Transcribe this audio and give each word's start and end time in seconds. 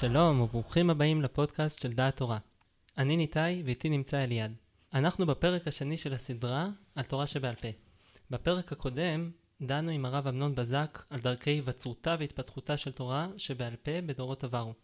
שלום 0.00 0.40
וברוכים 0.40 0.90
הבאים 0.90 1.22
לפודקאסט 1.22 1.80
של 1.80 1.92
דעת 1.92 2.16
תורה. 2.16 2.38
אני 2.98 3.16
ניתאי 3.16 3.62
ואיתי 3.64 3.88
נמצא 3.88 4.24
אליעד. 4.24 4.52
אנחנו 4.94 5.26
בפרק 5.26 5.68
השני 5.68 5.96
של 5.96 6.14
הסדרה 6.14 6.68
על 6.94 7.04
תורה 7.04 7.26
שבעל 7.26 7.54
פה. 7.54 7.68
בפרק 8.30 8.72
הקודם 8.72 9.30
דנו 9.62 9.90
עם 9.90 10.04
הרב 10.04 10.26
אמנון 10.26 10.54
בזק 10.54 11.02
על 11.10 11.20
דרכי 11.20 11.50
היווצרותה 11.50 12.16
והתפתחותה 12.18 12.76
של 12.76 12.92
תורה 12.92 13.28
שבעל 13.36 13.76
פה 13.76 14.00
בדורות 14.06 14.44
עברו. 14.44 14.74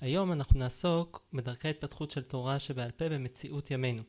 היום 0.00 0.32
אנחנו 0.32 0.58
נעסוק 0.58 1.26
בדרכי 1.32 1.68
ההתפתחות 1.68 2.10
של 2.10 2.22
תורה 2.22 2.58
שבעל 2.58 2.90
פה 2.90 3.08
במציאות 3.08 3.70
ימינו. 3.70 4.02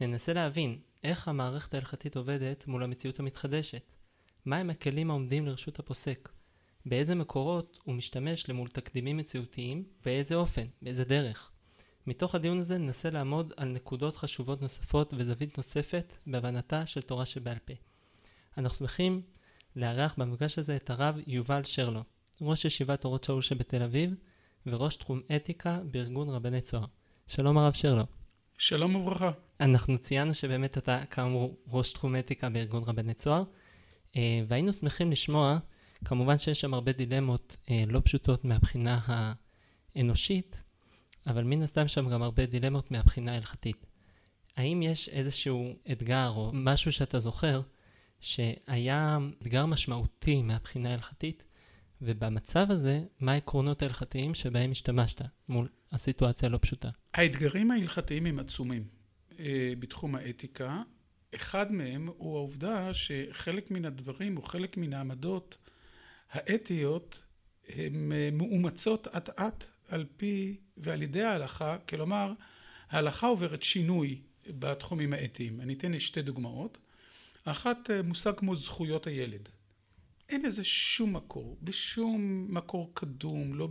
ננסה 0.00 0.32
להבין 0.32 0.78
איך 1.04 1.28
המערכת 1.28 1.74
ההלכתית 1.74 2.16
עובדת 2.16 2.66
מול 2.66 2.82
המציאות 2.82 3.20
המתחדשת. 3.20 3.82
מהם 4.46 4.70
הכלים 4.70 5.10
העומדים 5.10 5.46
לרשות 5.46 5.78
הפוסק? 5.78 6.28
באיזה 6.88 7.14
מקורות 7.14 7.78
הוא 7.84 7.94
משתמש 7.94 8.48
למול 8.48 8.68
תקדימים 8.68 9.16
מציאותיים, 9.16 9.84
באיזה 10.04 10.34
אופן, 10.34 10.66
באיזה 10.82 11.04
דרך. 11.04 11.50
מתוך 12.06 12.34
הדיון 12.34 12.60
הזה 12.60 12.78
ננסה 12.78 13.10
לעמוד 13.10 13.52
על 13.56 13.68
נקודות 13.68 14.16
חשובות 14.16 14.62
נוספות 14.62 15.14
וזווית 15.16 15.56
נוספת 15.56 16.16
בהבנתה 16.26 16.86
של 16.86 17.00
תורה 17.00 17.26
שבעל 17.26 17.58
פה. 17.64 17.74
אנחנו 18.58 18.76
שמחים 18.76 19.22
לארח 19.76 20.14
במפגש 20.18 20.58
הזה 20.58 20.76
את 20.76 20.90
הרב 20.90 21.14
יובל 21.26 21.64
שרלו, 21.64 22.00
ראש 22.40 22.64
ישיבת 22.64 23.04
אורות 23.04 23.24
שאול 23.24 23.42
שבתל 23.42 23.82
אביב 23.82 24.14
וראש 24.66 24.96
תחום 24.96 25.20
אתיקה 25.36 25.78
בארגון 25.90 26.28
רבני 26.28 26.60
צוהר. 26.60 26.84
שלום 27.26 27.58
הרב 27.58 27.72
שרלו. 27.72 28.04
שלום 28.58 28.96
וברכה. 28.96 29.30
אנחנו 29.60 29.98
ציינו 29.98 30.34
שבאמת 30.34 30.78
אתה 30.78 31.04
כאמור 31.10 31.56
ראש 31.68 31.92
תחום 31.92 32.16
אתיקה 32.16 32.48
בארגון 32.48 32.82
רבני 32.82 33.14
צוהר, 33.14 33.42
אה, 34.16 34.42
והיינו 34.46 34.72
שמחים 34.72 35.10
לשמוע, 35.10 35.58
כמובן 36.04 36.38
שיש 36.38 36.60
שם 36.60 36.74
הרבה 36.74 36.92
דילמות 36.92 37.56
אה, 37.70 37.84
לא 37.86 38.00
פשוטות 38.04 38.44
מהבחינה 38.44 39.00
האנושית, 39.94 40.62
אבל 41.26 41.44
מן 41.44 41.62
הסתם 41.62 41.88
שם 41.88 42.08
גם 42.08 42.22
הרבה 42.22 42.46
דילמות 42.46 42.90
מהבחינה 42.90 43.32
ההלכתית. 43.32 43.86
האם 44.56 44.82
יש 44.82 45.08
איזשהו 45.08 45.74
אתגר 45.92 46.28
או 46.28 46.50
משהו 46.54 46.92
שאתה 46.92 47.18
זוכר 47.18 47.60
שהיה 48.20 49.18
אתגר 49.42 49.66
משמעותי 49.66 50.42
מהבחינה 50.42 50.90
ההלכתית, 50.90 51.44
ובמצב 52.02 52.66
הזה, 52.70 53.02
מה 53.20 53.32
העקרונות 53.32 53.82
ההלכתיים 53.82 54.34
שבהם 54.34 54.70
השתמשת 54.70 55.22
מול 55.48 55.68
הסיטואציה 55.92 56.48
הלא 56.48 56.58
פשוטה? 56.62 56.88
האתגרים 57.14 57.70
ההלכתיים 57.70 58.26
הם 58.26 58.38
עצומים 58.38 58.84
אה, 59.40 59.72
בתחום 59.78 60.14
האתיקה. 60.14 60.82
אחד 61.34 61.72
מהם 61.72 62.08
הוא 62.16 62.36
העובדה 62.36 62.94
שחלק 62.94 63.70
מן 63.70 63.84
הדברים 63.84 64.36
או 64.36 64.42
חלק 64.42 64.76
מן 64.76 64.92
העמדות 64.92 65.56
האתיות 66.30 67.24
הן 67.68 68.12
אה, 68.12 68.28
מאומצות 68.32 69.08
אט 69.08 69.40
אט 69.40 69.64
על 69.88 70.06
פי 70.16 70.56
ועל 70.76 71.02
ידי 71.02 71.22
ההלכה, 71.22 71.76
כלומר 71.88 72.32
ההלכה 72.90 73.26
עוברת 73.26 73.62
שינוי 73.62 74.20
בתחומים 74.46 75.12
האתיים. 75.12 75.60
אני 75.60 75.74
אתן 75.74 76.00
שתי 76.00 76.22
דוגמאות. 76.22 76.78
אחת 77.44 77.90
אה, 77.90 78.02
מושג 78.02 78.32
כמו 78.36 78.56
זכויות 78.56 79.06
הילד. 79.06 79.48
אין 80.28 80.46
לזה 80.46 80.64
שום 80.64 81.16
מקור, 81.16 81.56
בשום 81.62 82.46
מקור 82.48 82.90
קדום, 82.94 83.54
לא 83.54 83.68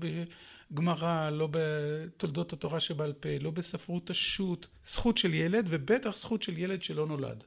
בגמרא, 0.71 1.29
לא 1.29 1.49
בתולדות 1.51 2.53
התורה 2.53 2.79
שבעל 2.79 3.13
פה, 3.13 3.29
לא 3.39 3.51
בספרות 3.51 4.09
השו"ת, 4.09 4.67
זכות 4.85 5.17
של 5.17 5.33
ילד 5.33 5.65
ובטח 5.69 6.17
זכות 6.17 6.43
של 6.43 6.57
ילד 6.57 6.83
שלא 6.83 7.07
נולד. 7.07 7.43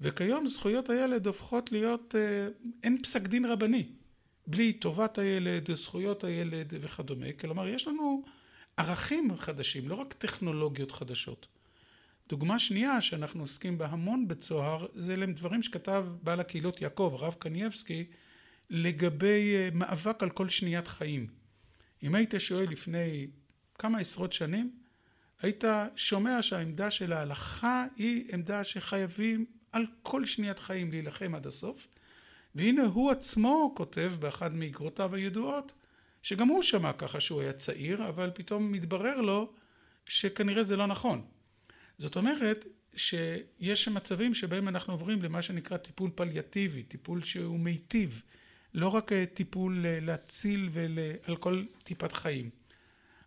וכיום 0.00 0.46
זכויות 0.46 0.90
הילד 0.90 1.26
הופכות 1.26 1.72
להיות, 1.72 2.14
אה, 2.18 2.48
אין 2.82 3.02
פסק 3.02 3.22
דין 3.22 3.44
רבני, 3.44 3.86
בלי 4.46 4.72
טובת 4.72 5.18
הילד, 5.18 5.74
זכויות 5.74 6.24
הילד 6.24 6.74
וכדומה, 6.80 7.32
כלומר 7.32 7.68
יש 7.68 7.88
לנו 7.88 8.22
ערכים 8.76 9.36
חדשים, 9.36 9.88
לא 9.88 9.94
רק 9.94 10.12
טכנולוגיות 10.12 10.92
חדשות. 10.92 11.46
דוגמה 12.28 12.58
שנייה 12.58 13.00
שאנחנו 13.00 13.40
עוסקים 13.40 13.78
בה 13.78 13.86
המון 13.86 14.28
בצוהר, 14.28 14.86
זה 14.94 15.16
דברים 15.34 15.62
שכתב 15.62 16.06
בעל 16.22 16.40
הקהילות 16.40 16.82
יעקב, 16.82 17.16
הרב 17.18 17.34
קנייבסקי, 17.38 18.04
לגבי 18.70 19.54
אה, 19.54 19.68
מאבק 19.72 20.22
על 20.22 20.30
כל 20.30 20.48
שניית 20.48 20.88
חיים. 20.88 21.26
אם 22.02 22.14
היית 22.14 22.34
שואל 22.38 22.68
לפני 22.70 23.26
כמה 23.78 23.98
עשרות 23.98 24.32
שנים, 24.32 24.72
היית 25.42 25.64
שומע 25.96 26.42
שהעמדה 26.42 26.90
של 26.90 27.12
ההלכה 27.12 27.86
היא 27.96 28.24
עמדה 28.32 28.64
שחייבים 28.64 29.46
על 29.72 29.86
כל 30.02 30.24
שניית 30.26 30.58
חיים 30.58 30.90
להילחם 30.90 31.34
עד 31.34 31.46
הסוף, 31.46 31.88
והנה 32.54 32.84
הוא 32.84 33.10
עצמו 33.10 33.72
כותב 33.76 34.12
באחד 34.20 34.54
מאגרותיו 34.54 35.14
הידועות, 35.14 35.72
שגם 36.22 36.48
הוא 36.48 36.62
שמע 36.62 36.92
ככה 36.92 37.20
שהוא 37.20 37.40
היה 37.40 37.52
צעיר, 37.52 38.08
אבל 38.08 38.30
פתאום 38.34 38.72
מתברר 38.72 39.20
לו 39.20 39.52
שכנראה 40.06 40.64
זה 40.64 40.76
לא 40.76 40.86
נכון. 40.86 41.24
זאת 41.98 42.16
אומרת 42.16 42.64
שיש 42.96 43.88
מצבים 43.88 44.34
שבהם 44.34 44.68
אנחנו 44.68 44.92
עוברים 44.92 45.22
למה 45.22 45.42
שנקרא 45.42 45.76
טיפול 45.76 46.10
פליאטיבי, 46.14 46.82
טיפול 46.82 47.24
שהוא 47.24 47.60
מיטיב, 47.60 48.22
לא 48.74 48.88
רק 48.88 49.12
אה, 49.12 49.24
טיפול 49.26 49.86
אה, 49.86 49.98
להציל 50.00 50.68
ועל 50.72 51.36
כל 51.36 51.64
טיפת 51.84 52.12
חיים. 52.12 52.50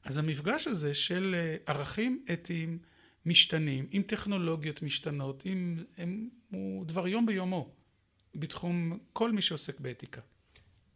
אז 0.04 0.18
המפגש 0.18 0.68
הזה 0.68 0.94
של 0.94 1.36
אה, 1.38 1.74
ערכים 1.74 2.26
אתיים 2.34 2.80
משתנים, 3.26 3.88
עם 3.92 4.02
טכנולוגיות 4.02 4.82
משתנות, 4.82 5.46
עם, 5.46 5.84
עם, 5.98 6.30
הוא 6.52 6.86
דבר 6.86 7.08
יום 7.08 7.26
ביומו 7.26 7.70
בתחום 8.36 9.00
כל 9.14 9.32
מי 9.32 9.42
שעוסק 9.42 9.80
באתיקה. 9.80 10.22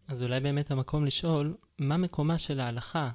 אז 0.07 0.23
אולי 0.23 0.39
באמת 0.39 0.71
המקום 0.71 1.05
לשאול, 1.05 1.57
מה 1.79 1.97
מקומה 1.97 2.37
של 2.37 2.59
ההלכה 2.59 3.11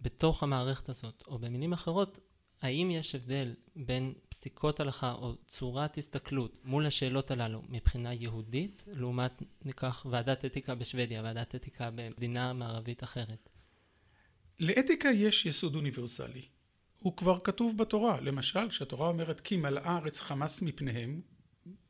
בתוך 0.00 0.42
המערכת 0.42 0.88
הזאת, 0.88 1.22
או 1.26 1.38
במילים 1.38 1.72
אחרות, 1.72 2.18
האם 2.62 2.90
יש 2.90 3.14
הבדל 3.14 3.54
בין 3.76 4.14
פסיקות 4.28 4.80
הלכה 4.80 5.12
או 5.12 5.34
צורת 5.46 5.98
הסתכלות 5.98 6.52
מול 6.64 6.86
השאלות 6.86 7.30
הללו 7.30 7.62
מבחינה 7.68 8.14
יהודית, 8.14 8.84
לעומת 8.86 9.42
ניקח 9.64 10.06
ועדת 10.10 10.44
אתיקה 10.44 10.74
בשוודיה, 10.74 11.22
ועדת 11.22 11.54
אתיקה 11.54 11.90
במדינה 11.94 12.52
מערבית 12.52 13.04
אחרת? 13.04 13.48
לאתיקה 14.60 15.08
יש 15.08 15.46
יסוד 15.46 15.74
אוניברסלי. 15.74 16.42
הוא 16.98 17.16
כבר 17.16 17.38
כתוב 17.44 17.78
בתורה. 17.78 18.20
למשל, 18.20 18.68
כשהתורה 18.68 19.08
אומרת 19.08 19.40
כי 19.40 19.56
מלאה 19.56 19.90
הארץ 19.90 20.20
חמס 20.20 20.62
מפניהם 20.62 21.20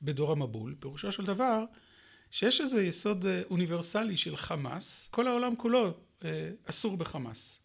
בדור 0.03 0.33
המבול, 0.33 0.75
פירושו 0.81 1.13
של 1.13 1.25
דבר 1.25 1.65
שיש 2.31 2.61
איזה 2.61 2.83
יסוד 2.83 3.27
אה, 3.27 3.43
אוניברסלי 3.51 4.17
של 4.17 4.37
חמאס, 4.37 5.09
כל 5.11 5.29
העולם 5.29 5.57
כולו 5.57 5.95
אה, 6.25 6.51
אסור 6.65 6.97
בחמאס. 6.97 7.61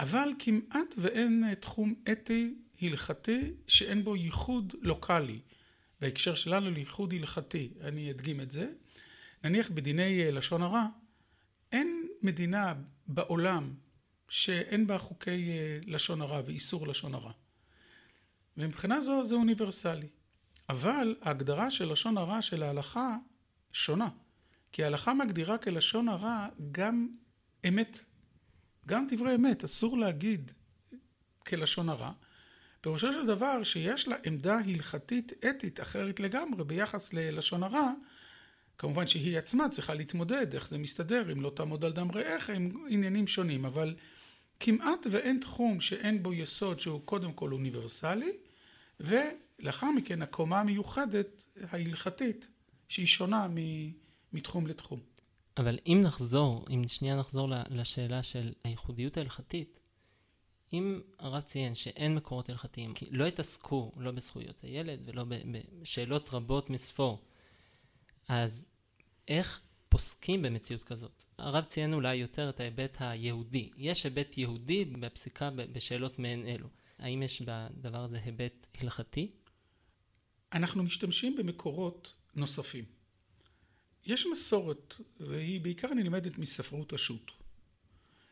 אבל 0.00 0.28
כמעט 0.38 0.94
ואין 0.98 1.44
אה, 1.44 1.54
תחום 1.54 1.94
אתי 2.12 2.54
הלכתי 2.82 3.52
שאין 3.68 4.04
בו 4.04 4.16
ייחוד 4.16 4.74
לוקאלי. 4.80 5.40
בהקשר 6.00 6.34
שלנו 6.34 6.70
לייחוד 6.70 7.12
הלכתי, 7.12 7.72
אני 7.80 8.10
אדגים 8.10 8.40
את 8.40 8.50
זה. 8.50 8.72
נניח 9.44 9.70
בדיני 9.70 10.32
לשון 10.32 10.62
הרע, 10.62 10.86
אין 11.72 12.08
מדינה 12.22 12.74
בעולם 13.06 13.74
שאין 14.28 14.86
בה 14.86 14.98
חוקי 14.98 15.50
לשון 15.86 16.22
הרע 16.22 16.42
ואיסור 16.46 16.88
לשון 16.88 17.14
הרע. 17.14 17.32
ומבחינה 18.56 19.00
זו 19.00 19.24
זה 19.24 19.34
אוניברסלי. 19.34 20.08
אבל 20.70 21.14
ההגדרה 21.22 21.70
של 21.70 21.92
לשון 21.92 22.18
הרע 22.18 22.42
של 22.42 22.62
ההלכה 22.62 23.16
שונה. 23.72 24.08
כי 24.72 24.84
ההלכה 24.84 25.14
מגדירה 25.14 25.58
כלשון 25.58 26.08
הרע 26.08 26.46
גם 26.72 27.08
אמת 27.68 28.04
גם 28.86 29.06
דברי 29.10 29.34
אמת 29.34 29.64
אסור 29.64 29.98
להגיד 29.98 30.52
כלשון 31.46 31.88
הרע. 31.88 32.12
פירושו 32.80 33.12
של 33.12 33.26
דבר 33.26 33.62
שיש 33.62 34.08
לה 34.08 34.16
עמדה 34.24 34.58
הלכתית 34.58 35.32
אתית 35.50 35.80
אחרת 35.80 36.20
לגמרי 36.20 36.64
ביחס 36.64 37.12
ללשון 37.12 37.62
הרע, 37.62 37.92
כמובן 38.78 39.06
שהיא 39.06 39.38
עצמה 39.38 39.68
צריכה 39.68 39.94
להתמודד 39.94 40.54
איך 40.54 40.68
זה 40.68 40.78
מסתדר 40.78 41.32
אם 41.32 41.40
לא 41.40 41.52
תעמוד 41.56 41.84
על 41.84 41.92
דם 41.92 42.10
רעך 42.14 42.50
עם 42.50 42.86
עניינים 42.88 43.26
שונים, 43.26 43.64
אבל 43.64 43.94
כמעט 44.60 45.06
ואין 45.10 45.40
תחום 45.40 45.80
שאין 45.80 46.22
בו 46.22 46.34
יסוד 46.34 46.80
שהוא 46.80 47.00
קודם 47.04 47.32
כל 47.32 47.52
אוניברסלי, 47.52 48.32
ולאחר 49.60 49.90
מכן 49.90 50.22
הקומה 50.22 50.60
המיוחדת 50.60 51.26
ההלכתית 51.70 52.46
שהיא 52.88 53.06
שונה 53.06 53.48
מתחום 54.32 54.66
לתחום. 54.66 55.00
אבל 55.56 55.78
אם 55.86 56.00
נחזור, 56.04 56.66
אם 56.70 56.88
שנייה 56.88 57.16
נחזור 57.16 57.48
לשאלה 57.70 58.22
של 58.22 58.52
הייחודיות 58.64 59.16
ההלכתית, 59.16 59.80
אם 60.72 61.00
הרב 61.18 61.42
ציין 61.42 61.74
שאין 61.74 62.14
מקורות 62.14 62.48
הלכתיים, 62.48 62.94
כי 62.94 63.06
לא 63.10 63.26
התעסקו 63.26 63.92
לא 63.96 64.10
בזכויות 64.10 64.62
הילד 64.62 65.00
ולא 65.04 65.24
בשאלות 65.80 66.28
רבות 66.32 66.70
מספור, 66.70 67.22
אז 68.28 68.66
איך 69.28 69.60
פוסקים 69.88 70.42
במציאות 70.42 70.84
כזאת? 70.84 71.24
הרב 71.38 71.64
ציין 71.64 71.94
אולי 71.94 72.14
יותר 72.14 72.48
את 72.48 72.60
ההיבט 72.60 72.96
היהודי. 73.00 73.70
יש 73.76 74.04
היבט 74.04 74.38
יהודי 74.38 74.84
בפסיקה 74.84 75.50
בשאלות 75.50 76.18
מעין 76.18 76.46
אלו. 76.46 76.68
האם 76.98 77.22
יש 77.22 77.42
בדבר 77.42 77.98
הזה 77.98 78.20
היבט 78.24 78.66
הלכתי? 78.80 79.30
אנחנו 80.52 80.82
משתמשים 80.82 81.36
במקורות 81.36 82.14
נוספים. 82.34 82.84
יש 84.06 84.26
מסורת, 84.26 84.94
והיא 85.20 85.60
בעיקר 85.60 85.94
נלמדת 85.94 86.38
מספרות 86.38 86.92
השו"ת, 86.92 87.30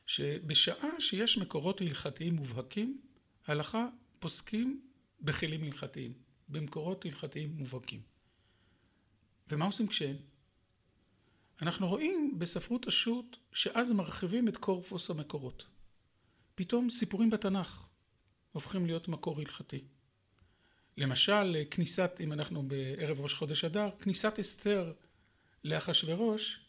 שבשעה 0.07 1.01
שיש 1.01 1.39
מקורות 1.39 1.81
הלכתיים 1.81 2.35
מובהקים, 2.35 3.01
ההלכה 3.47 3.89
פוסקים 4.19 4.83
בכלים 5.21 5.65
הלכתיים, 5.65 6.13
במקורות 6.49 7.05
הלכתיים 7.05 7.51
מובהקים. 7.57 8.03
ומה 9.49 9.65
עושים 9.65 9.87
כשאין? 9.87 10.17
אנחנו 11.63 11.89
רואים 11.89 12.39
בספרות 12.39 12.87
השו"ת 12.87 13.37
שאז 13.53 13.93
מרחיבים 13.93 14.49
את 14.49 14.57
קורפוס 14.57 15.11
המקורות. 15.11 15.67
פתאום 16.55 16.91
סיפורים 16.91 17.31
בתנ"ך 17.31 17.87
הופכים 18.53 18.87
להיות 18.87 19.09
מקור 19.09 19.41
הלכתי. 19.41 19.85
למשל, 20.99 21.57
כניסת, 21.71 22.11
אם 22.21 22.33
אנחנו 22.33 22.63
בערב 22.63 23.21
ראש 23.21 23.35
חודש 23.35 23.65
אדר, 23.65 23.89
כניסת 24.01 24.39
אסתר 24.39 24.93
לאחשוורוש 25.65 26.61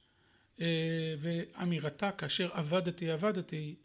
אה, 0.61 1.15
ואמירתה 1.19 2.11
כאשר 2.11 2.49
עבדתי 2.53 3.11
עבדתי, 3.11 3.75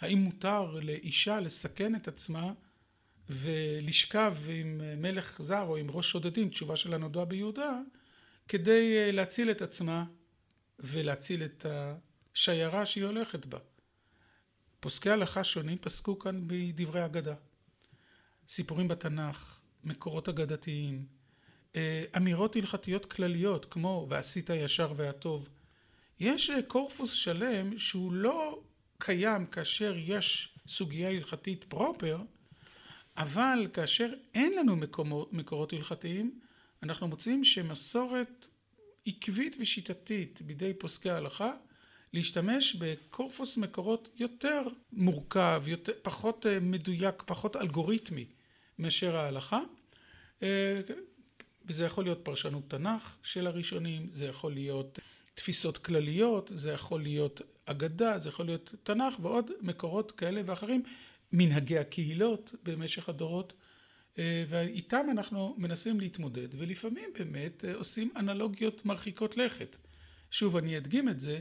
האם 0.00 0.18
מותר 0.18 0.78
לאישה 0.82 1.40
לסכן 1.40 1.94
את 1.94 2.08
עצמה 2.08 2.52
ולשכב 3.28 4.36
עם 4.48 4.80
מלך 5.02 5.42
זר 5.42 5.62
או 5.62 5.76
עם 5.76 5.90
ראש 5.90 6.10
שודדים, 6.10 6.48
תשובה 6.48 6.76
של 6.76 6.94
הנודע 6.94 7.24
ביהודה, 7.24 7.80
כדי 8.48 8.96
אה, 8.96 9.12
להציל 9.12 9.50
את 9.50 9.62
עצמה 9.62 10.04
ולהציל 10.78 11.44
את 11.44 11.66
השיירה 12.34 12.86
שהיא 12.86 13.04
הולכת 13.04 13.46
בה. 13.46 13.58
פוסקי 14.80 15.10
הלכה 15.10 15.44
שונים 15.44 15.78
פסקו 15.78 16.18
כאן 16.18 16.42
בדברי 16.46 17.04
אגדה. 17.04 17.34
סיפורים 18.48 18.88
בתנ"ך, 18.88 19.63
מקורות 19.84 20.28
אגדתיים, 20.28 21.06
אה, 21.76 22.04
אמירות 22.16 22.56
הלכתיות 22.56 23.06
כלליות 23.06 23.64
כמו 23.64 24.06
ועשית 24.10 24.50
הישר 24.50 24.92
והטוב. 24.96 25.48
יש 26.20 26.50
אה, 26.50 26.62
קורפוס 26.62 27.12
שלם 27.12 27.78
שהוא 27.78 28.12
לא 28.12 28.62
קיים 28.98 29.46
כאשר 29.46 29.94
יש 29.96 30.54
סוגיה 30.68 31.10
הלכתית 31.10 31.64
פרופר, 31.64 32.18
אבל 33.16 33.66
כאשר 33.72 34.12
אין 34.34 34.52
לנו 34.52 34.76
מקומות, 34.76 35.32
מקורות 35.32 35.72
הלכתיים, 35.72 36.40
אנחנו 36.82 37.08
מוצאים 37.08 37.44
שמסורת 37.44 38.46
עקבית 39.06 39.56
ושיטתית 39.60 40.42
בידי 40.42 40.74
פוסקי 40.74 41.10
ההלכה 41.10 41.52
להשתמש 42.12 42.76
בקורפוס 42.76 43.56
מקורות 43.56 44.08
יותר 44.16 44.62
מורכב, 44.92 45.62
יותר, 45.66 45.92
פחות 46.02 46.46
אה, 46.46 46.60
מדויק, 46.60 47.22
פחות 47.26 47.56
אלגוריתמי 47.56 48.26
מאשר 48.78 49.16
ההלכה. 49.16 49.60
אה, 50.42 50.80
וזה 51.66 51.84
יכול 51.84 52.04
להיות 52.04 52.20
פרשנות 52.22 52.70
תנ"ך 52.70 53.16
של 53.22 53.46
הראשונים, 53.46 54.08
זה 54.12 54.24
יכול 54.24 54.52
להיות 54.52 54.98
תפיסות 55.34 55.78
כלליות, 55.78 56.50
זה 56.54 56.72
יכול 56.72 57.02
להיות 57.02 57.40
אגדה, 57.64 58.18
זה 58.18 58.28
יכול 58.28 58.46
להיות 58.46 58.74
תנ"ך 58.82 59.14
ועוד 59.20 59.50
מקורות 59.60 60.12
כאלה 60.12 60.42
ואחרים, 60.46 60.82
מנהגי 61.32 61.78
הקהילות 61.78 62.54
במשך 62.62 63.08
הדורות, 63.08 63.52
אה, 64.18 64.44
ואיתם 64.48 65.06
אנחנו 65.10 65.54
מנסים 65.58 66.00
להתמודד, 66.00 66.48
ולפעמים 66.58 67.10
באמת 67.18 67.64
עושים 67.74 68.10
אנלוגיות 68.16 68.86
מרחיקות 68.86 69.36
לכת. 69.36 69.76
שוב, 70.30 70.56
אני 70.56 70.76
אדגים 70.78 71.08
את 71.08 71.20
זה, 71.20 71.40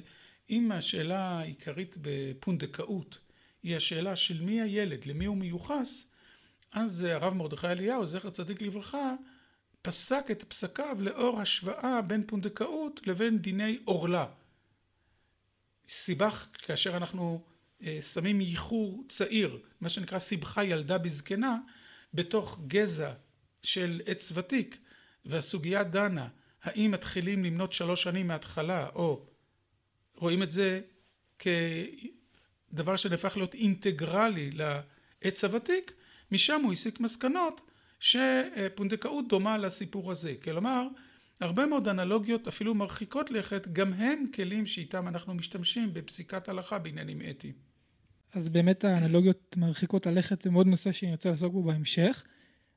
אם 0.49 0.71
השאלה 0.71 1.19
העיקרית 1.19 1.97
בפונדקאות 2.01 3.17
היא 3.63 3.75
השאלה 3.75 4.15
של 4.15 4.41
מי 4.41 4.61
הילד, 4.61 5.05
למי 5.05 5.25
הוא 5.25 5.37
מיוחס, 5.37 6.07
אז 6.73 7.03
הרב 7.03 7.33
מרדכי 7.33 7.67
אליהו, 7.67 8.07
זכר 8.07 8.29
צדיק 8.29 8.61
לברכה, 8.61 9.13
פסק 9.81 10.25
את 10.31 10.43
פסקיו 10.43 10.97
לאור 10.99 11.41
השוואה 11.41 12.01
בין 12.01 12.23
פונדקאות 12.27 13.07
לבין 13.07 13.37
דיני 13.37 13.79
עורלה. 13.85 14.25
סיבך, 15.89 16.47
כאשר 16.53 16.97
אנחנו 16.97 17.43
אה, 17.83 17.99
שמים 18.01 18.41
ייחור 18.41 19.03
צעיר, 19.09 19.59
מה 19.81 19.89
שנקרא 19.89 20.19
סיבכה 20.19 20.63
ילדה 20.63 20.97
בזקנה, 20.97 21.57
בתוך 22.13 22.59
גזע 22.67 23.13
של 23.63 24.01
עץ 24.05 24.31
ותיק, 24.35 24.77
והסוגיה 25.25 25.83
דנה, 25.83 26.27
האם 26.63 26.91
מתחילים 26.91 27.43
למנות 27.43 27.73
שלוש 27.73 28.03
שנים 28.03 28.27
מההתחלה, 28.27 28.89
או 28.95 29.25
רואים 30.15 30.43
את 30.43 30.51
זה 30.51 30.81
כדבר 31.39 32.97
שנהפך 32.97 33.37
להיות 33.37 33.53
אינטגרלי 33.53 34.51
לעץ 34.51 35.43
הוותיק, 35.43 35.93
משם 36.33 36.61
הוא 36.63 36.73
הסיק 36.73 36.99
מסקנות 36.99 37.61
שפונדקאות 37.99 39.27
דומה 39.27 39.57
לסיפור 39.57 40.11
הזה. 40.11 40.33
כלומר, 40.43 40.87
הרבה 41.41 41.65
מאוד 41.65 41.87
אנלוגיות 41.87 42.47
אפילו 42.47 42.75
מרחיקות 42.75 43.31
לכת, 43.31 43.67
גם 43.73 43.93
הן 43.93 44.25
כלים 44.35 44.65
שאיתם 44.65 45.07
אנחנו 45.07 45.33
משתמשים 45.33 45.93
בפסיקת 45.93 46.49
הלכה 46.49 46.79
בעניינים 46.79 47.21
אתיים. 47.29 47.53
אז 48.33 48.49
באמת 48.49 48.83
האנלוגיות 48.83 49.55
מרחיקות 49.57 50.07
הלכת 50.07 50.41
זה 50.41 50.49
מאוד 50.49 50.67
נושא 50.67 50.91
שאני 50.91 51.11
רוצה 51.11 51.31
לעסוק 51.31 51.53
בו 51.53 51.63
בהמשך. 51.63 52.23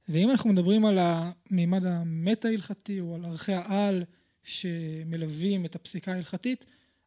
ואם 0.09 0.31
אנחנו 0.31 0.53
מדברים 0.53 0.85
על 0.85 0.99
המימד 0.99 1.87
המטה-הלכתי 1.87 3.01
או 3.01 3.15
על 3.15 3.25
ערכי 3.25 3.53
העל 3.53 4.05
שמלווים 4.45 5.65
את 5.65 5.75
הפסיקה 5.75 6.13
ההלכתית, 6.13 6.65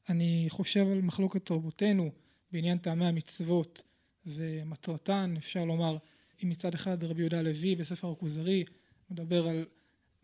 אני 0.10 0.46
חושב 0.50 0.88
על 0.92 1.02
מחלוקת 1.02 1.46
תרבותנו 1.46 2.12
בעניין 2.52 2.78
טעמי 2.78 3.06
המצוות 3.06 3.84
ומטרתן, 4.26 5.34
אפשר 5.38 5.66
לומר, 5.66 5.98
אם 6.44 6.50
מצד 6.50 6.74
אחד 6.74 7.04
רבי 7.04 7.22
יהודה 7.22 7.40
הלוי 7.40 7.76
בספר 7.76 8.12
הכוזרי 8.12 8.64
מדבר 9.10 9.48
על 9.48 9.66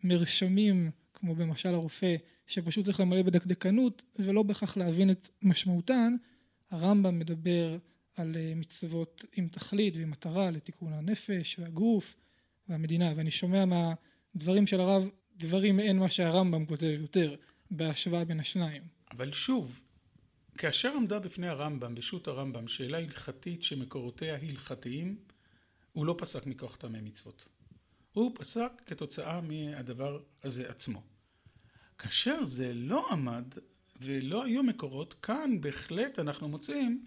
מרשמים 0.04 0.90
כמו 1.14 1.34
במשל 1.34 1.74
הרופא 1.74 2.16
שפשוט 2.46 2.84
צריך 2.84 3.00
למלא 3.00 3.22
בדקדקנות 3.22 4.02
ולא 4.18 4.42
בהכרח 4.42 4.76
להבין 4.76 5.10
את 5.10 5.28
משמעותן, 5.42 6.16
הרמב"ם 6.70 7.18
מדבר 7.18 7.78
על 8.16 8.36
אה, 8.36 8.52
מצוות 8.56 9.24
עם 9.36 9.48
תכלית 9.48 9.96
ועם 9.96 10.10
מטרה 10.10 10.50
לתיקון 10.50 10.92
הנפש 10.92 11.58
והגוף 11.58 12.16
והמדינה 12.68 13.12
ואני 13.16 13.30
שומע 13.30 13.64
מהדברים 13.64 14.66
של 14.66 14.80
הרב 14.80 15.08
דברים 15.36 15.76
מעין 15.76 15.98
מה 15.98 16.10
שהרמב"ם 16.10 16.66
כותב 16.66 16.96
יותר 17.00 17.34
בהשוואה 17.70 18.24
בין 18.24 18.40
השניים. 18.40 18.82
אבל 19.10 19.32
שוב, 19.32 19.80
כאשר 20.58 20.92
עמדה 20.96 21.18
בפני 21.18 21.48
הרמב"ם, 21.48 21.94
בשו"ת 21.94 22.26
הרמב"ם, 22.26 22.68
שאלה 22.68 22.98
הלכתית 22.98 23.62
שמקורותיה 23.62 24.34
הלכתיים, 24.34 25.16
הוא 25.96 26.06
לא 26.06 26.14
פסק 26.18 26.46
מכוח 26.46 26.76
טעמי 26.76 27.00
מצוות. 27.00 27.44
הוא 28.12 28.32
פסק 28.34 28.70
כתוצאה 28.86 29.40
מהדבר 29.40 30.20
הזה 30.42 30.68
עצמו. 30.68 31.02
כאשר 31.98 32.44
זה 32.44 32.74
לא 32.74 33.12
עמד 33.12 33.44
ולא 34.00 34.44
היו 34.44 34.62
מקורות, 34.62 35.14
כאן 35.14 35.60
בהחלט 35.60 36.18
אנחנו 36.18 36.48
מוצאים 36.48 37.06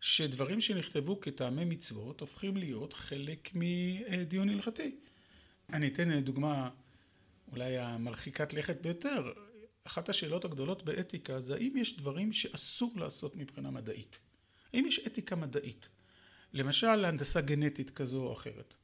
שדברים 0.00 0.60
שנכתבו 0.60 1.20
כטעמי 1.20 1.64
מצוות 1.64 2.20
הופכים 2.20 2.56
להיות 2.56 2.92
חלק 2.92 3.50
מדיון 3.54 4.48
הלכתי. 4.48 4.96
אני 5.72 5.88
אתן 5.88 6.20
דוגמה 6.20 6.70
אולי 7.52 7.78
המרחיקת 7.78 8.52
לכת 8.54 8.80
ביותר. 8.80 9.32
אחת 9.84 10.08
השאלות 10.08 10.44
הגדולות 10.44 10.82
באתיקה 10.82 11.40
זה 11.40 11.54
האם 11.54 11.76
יש 11.76 11.96
דברים 11.96 12.32
שאסור 12.32 12.92
לעשות 12.96 13.36
מבחינה 13.36 13.70
מדעית. 13.70 14.18
האם 14.72 14.86
יש 14.86 15.00
אתיקה 15.06 15.36
מדעית? 15.36 15.88
למשל 16.52 17.04
הנדסה 17.04 17.40
גנטית 17.40 17.90
כזו 17.90 18.22
או 18.22 18.32
אחרת. 18.32 18.74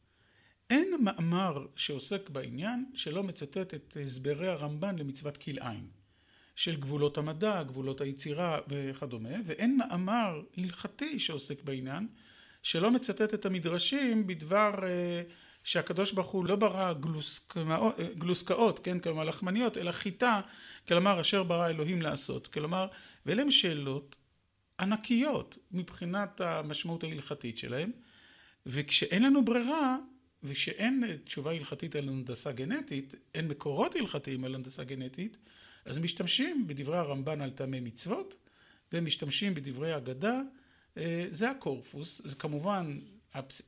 אין 0.71 0.95
מאמר 1.05 1.67
שעוסק 1.77 2.31
בעניין 2.31 2.85
שלא 2.95 3.23
מצטט 3.23 3.75
את 3.75 3.97
הסברי 4.03 4.49
הרמב"ן 4.49 4.99
למצוות 4.99 5.37
כלאיים. 5.37 5.89
של 6.57 6.77
גבולות 6.77 7.19
המדע, 7.19 7.63
גבולות 7.63 8.01
היצירה 8.01 8.59
וכדומה, 8.69 9.35
ואין 9.47 9.77
מאמר 9.77 10.43
הלכתי 10.57 11.19
שעוסק 11.19 11.63
בעניין 11.63 12.09
שלא 12.63 12.91
מצטט 12.91 13.35
את 13.35 13.47
המדרשים 13.47 14.27
בדבר 14.27 14.75
אה, 14.83 15.23
שהקדוש 15.65 16.13
ברוך 16.13 16.27
הוא 16.27 16.47
לא 16.47 16.57
ברא 16.57 16.93
גלוסקאות, 16.93 17.97
גלוסקאות, 18.19 18.81
כן, 18.85 18.99
כלומר 18.99 19.25
לחמניות, 19.25 19.77
אלא 19.79 19.93
חיטה, 19.93 20.41
כלומר 20.89 21.21
אשר 21.21 21.43
ברא 21.43 21.69
אלוהים 21.69 22.03
לעשות. 22.03 22.47
כלומר, 22.47 22.87
ואלה 23.27 23.43
הם 23.43 23.51
שאלות 23.51 24.17
ענקיות 24.81 25.59
מבחינת 25.73 26.41
המשמעות 26.41 27.05
ההלכתית 27.05 27.59
שלהם, 27.59 27.91
וכשאין 28.67 29.23
לנו 29.23 29.45
ברירה, 29.45 29.97
וכשאין 30.43 31.05
תשובה 31.25 31.51
הלכתית 31.51 31.97
על 31.97 32.09
הנדסה 32.09 32.53
גנטית, 32.53 33.15
אין 33.35 33.49
מקורות 33.49 33.97
הלכתיים 33.97 34.45
על 34.45 34.55
הנדסה 34.55 34.85
גנטית, 34.85 35.37
אז 35.85 35.99
משתמשים 35.99 36.67
בדברי 36.67 36.99
הרמב"ן 36.99 37.41
על 37.41 37.51
טעמי 37.51 37.81
מצוות, 37.81 38.35
ומשתמשים 38.93 39.55
בדברי 39.55 39.97
אגדה, 39.97 40.41
אה, 40.97 41.27
זה 41.31 41.51
הקורפוס, 41.51 42.21
זה 42.25 42.35
כמובן 42.35 42.99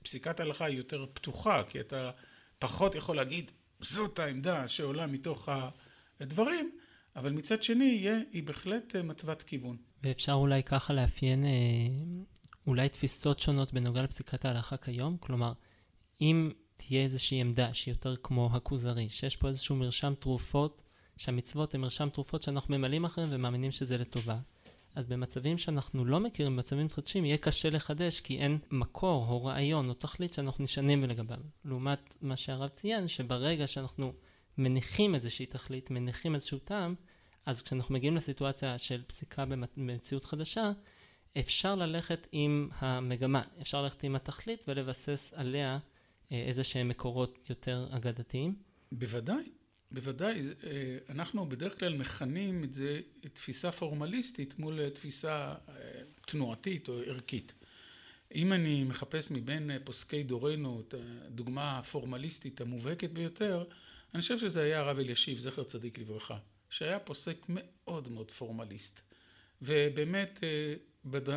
פסיקת 0.02 0.40
ההלכה 0.40 0.64
היא 0.64 0.76
יותר 0.76 1.06
פתוחה, 1.12 1.62
כי 1.68 1.80
אתה 1.80 2.10
פחות 2.58 2.94
יכול 2.94 3.16
להגיד, 3.16 3.50
זאת 3.80 4.18
העמדה 4.18 4.68
שעולה 4.68 5.06
מתוך 5.06 5.48
הדברים, 6.20 6.70
אבל 7.16 7.32
מצד 7.32 7.62
שני, 7.62 8.08
היא 8.32 8.42
בהחלט 8.42 8.96
אה, 8.96 9.02
מתוות 9.02 9.42
כיוון. 9.42 9.76
ואפשר 10.02 10.32
אולי 10.32 10.62
ככה 10.62 10.92
לאפיין 10.92 11.44
אה, 11.44 11.50
אולי 12.66 12.88
תפיסות 12.88 13.40
שונות 13.40 13.72
בנוגע 13.72 14.02
לפסיקת 14.02 14.44
ההלכה 14.44 14.76
כיום? 14.76 15.16
כלומר, 15.20 15.52
אם 16.20 16.50
תהיה 16.76 17.02
איזושהי 17.02 17.40
עמדה 17.40 17.74
שהיא 17.74 17.94
יותר 17.94 18.16
כמו 18.22 18.50
הכוזרי, 18.52 19.08
שיש 19.10 19.36
פה 19.36 19.48
איזשהו 19.48 19.76
מרשם 19.76 20.14
תרופות, 20.18 20.82
שהמצוות 21.16 21.74
הן 21.74 21.80
מרשם 21.80 22.08
תרופות 22.08 22.42
שאנחנו 22.42 22.78
ממלאים 22.78 23.04
אחריהן 23.04 23.30
ומאמינים 23.32 23.70
שזה 23.70 23.98
לטובה, 23.98 24.38
אז 24.94 25.06
במצבים 25.06 25.58
שאנחנו 25.58 26.04
לא 26.04 26.20
מכירים, 26.20 26.56
במצבים 26.56 26.84
מתחדשים, 26.84 27.24
יהיה 27.24 27.36
קשה 27.36 27.70
לחדש, 27.70 28.20
כי 28.20 28.38
אין 28.38 28.58
מקור 28.70 29.26
או 29.28 29.44
רעיון 29.44 29.88
או 29.88 29.94
תכלית 29.94 30.34
שאנחנו 30.34 30.64
נשענים 30.64 31.04
לגביו. 31.04 31.38
לעומת 31.64 32.14
מה 32.22 32.36
שהרב 32.36 32.68
ציין, 32.68 33.08
שברגע 33.08 33.66
שאנחנו 33.66 34.12
מניחים 34.58 35.14
איזושהי 35.14 35.46
תכלית, 35.46 35.90
מניחים 35.90 36.34
איזשהו 36.34 36.58
טעם, 36.58 36.94
אז 37.48 37.62
כשאנחנו 37.62 37.94
מגיעים 37.94 38.16
לסיטואציה 38.16 38.78
של 38.78 39.02
פסיקה 39.06 39.44
במציאות 39.76 40.24
חדשה, 40.24 40.72
אפשר 41.38 41.74
ללכת 41.74 42.26
עם 42.32 42.68
המגמה, 42.78 43.42
אפשר 43.60 43.82
ללכת 43.82 44.04
עם 44.04 44.16
התכלית 44.16 44.64
ולבסס 44.68 45.32
עליה 45.36 45.78
אה, 46.32 46.44
איזה 46.46 46.64
שהם 46.64 46.88
מקורות 46.88 47.50
יותר 47.50 47.88
אגדתיים. 47.90 48.54
בוודאי, 48.92 49.44
בוודאי. 49.90 50.40
אה, 50.64 50.98
אנחנו 51.08 51.48
בדרך 51.48 51.78
כלל 51.78 51.94
מכנים 51.94 52.64
את 52.64 52.74
זה 52.74 53.00
תפיסה 53.32 53.72
פורמליסטית 53.72 54.58
מול 54.58 54.88
תפיסה 54.88 55.54
אה, 55.68 55.74
תנועתית 56.26 56.88
או 56.88 56.98
ערכית. 56.98 57.54
אם 58.34 58.52
אני 58.52 58.84
מחפש 58.84 59.30
מבין 59.30 59.70
פוסקי 59.84 60.22
דורנו 60.22 60.80
את 60.80 60.94
הדוגמה 60.94 61.78
הפורמליסטית 61.78 62.60
המובהקת 62.60 63.10
ביותר, 63.10 63.64
אני 64.14 64.22
חושב 64.22 64.38
שזה 64.38 64.62
היה 64.62 64.80
הרב 64.80 64.98
אלישיב, 64.98 65.38
זכר 65.38 65.64
צדיק 65.64 65.98
לברכה, 65.98 66.38
שהיה 66.70 66.98
פוסק 66.98 67.36
מאוד 67.48 68.08
מאוד 68.08 68.30
פורמליסט. 68.30 69.00
ובאמת, 69.62 70.40
בד... 71.04 71.28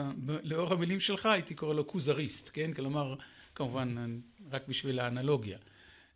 לאור 0.43 0.73
המילים 0.73 0.99
שלך 0.99 1.25
הייתי 1.25 1.55
קורא 1.55 1.73
לו 1.73 1.87
כוזריסט, 1.87 2.49
כן? 2.53 2.73
כלומר, 2.73 3.15
כמובן, 3.55 4.19
רק 4.51 4.67
בשביל 4.67 4.99
האנלוגיה. 4.99 5.57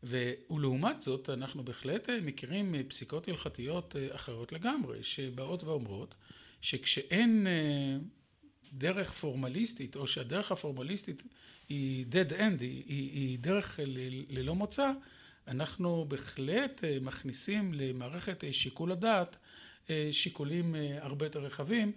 ולעומת 0.04 1.02
זאת, 1.02 1.30
אנחנו 1.30 1.64
בהחלט 1.64 2.10
מכירים 2.22 2.76
פסיקות 2.88 3.28
הלכתיות 3.28 3.96
אחרות 4.12 4.52
לגמרי, 4.52 5.04
שבאות 5.04 5.64
ואומרות 5.64 6.16
שכשאין 6.62 7.48
דרך 8.74 9.12
פורמליסטית, 9.12 9.96
או 9.96 10.08
שהדרך 10.08 10.52
הפורמליסטית 10.52 11.24
היא 11.70 12.06
dead 12.12 12.32
end, 12.32 12.60
היא, 12.60 12.84
היא, 12.88 13.12
היא 13.12 13.40
דרך 13.40 13.80
ללא 14.30 14.56
מוצא, 14.56 14.92
אנחנו 15.48 16.06
בהחלט 16.08 16.84
מכניסים 17.02 17.74
למערכת 17.74 18.44
שיקול 18.52 18.92
הדעת 18.92 19.36
שיקולים 20.12 20.76
הרבה 21.00 21.26
יותר 21.26 21.40
רחבים. 21.40 21.92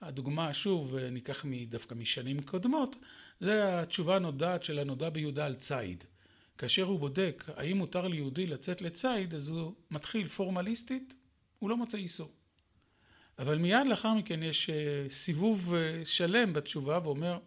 הדוגמה, 0.00 0.54
שוב, 0.54 0.96
ניקח 0.96 1.44
דווקא 1.68 1.94
משנים 1.94 2.42
קודמות, 2.42 2.96
זה 3.40 3.80
התשובה 3.80 4.16
הנודעת 4.16 4.64
של 4.64 4.78
הנודע 4.78 5.10
ביהודה 5.10 5.46
על 5.46 5.54
ציד. 5.54 6.04
כאשר 6.58 6.82
הוא 6.82 6.98
בודק 6.98 7.44
האם 7.56 7.76
מותר 7.76 8.08
ליהודי 8.08 8.46
לצאת 8.46 8.82
לציד, 8.82 9.34
אז 9.34 9.48
הוא 9.48 9.74
מתחיל 9.90 10.28
פורמליסטית, 10.28 11.14
הוא 11.58 11.70
לא 11.70 11.76
מוצא 11.76 11.98
איסור. 11.98 12.32
אבל 13.38 13.58
מיד 13.58 13.86
לאחר 13.86 14.14
מכן 14.14 14.42
יש 14.42 14.70
סיבוב 15.10 15.74
שלם 16.04 16.52
בתשובה 16.52 17.00
ואומר, 17.02 17.38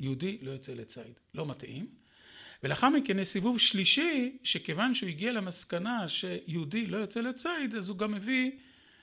יהודי 0.00 0.38
לא 0.42 0.50
יוצא 0.50 0.72
לציד, 0.72 1.20
לא 1.34 1.46
מתאים. 1.46 2.05
ולאחר 2.66 2.88
מכן 2.88 3.18
יש 3.18 3.28
סיבוב 3.28 3.58
שלישי, 3.58 4.36
שכיוון 4.42 4.94
שהוא 4.94 5.08
הגיע 5.08 5.32
למסקנה 5.32 6.08
שיהודי 6.08 6.86
לא 6.86 6.96
יוצא 6.96 7.20
לציד, 7.20 7.74
אז 7.78 7.88
הוא 7.88 7.98
גם 7.98 8.12
מביא 8.12 8.50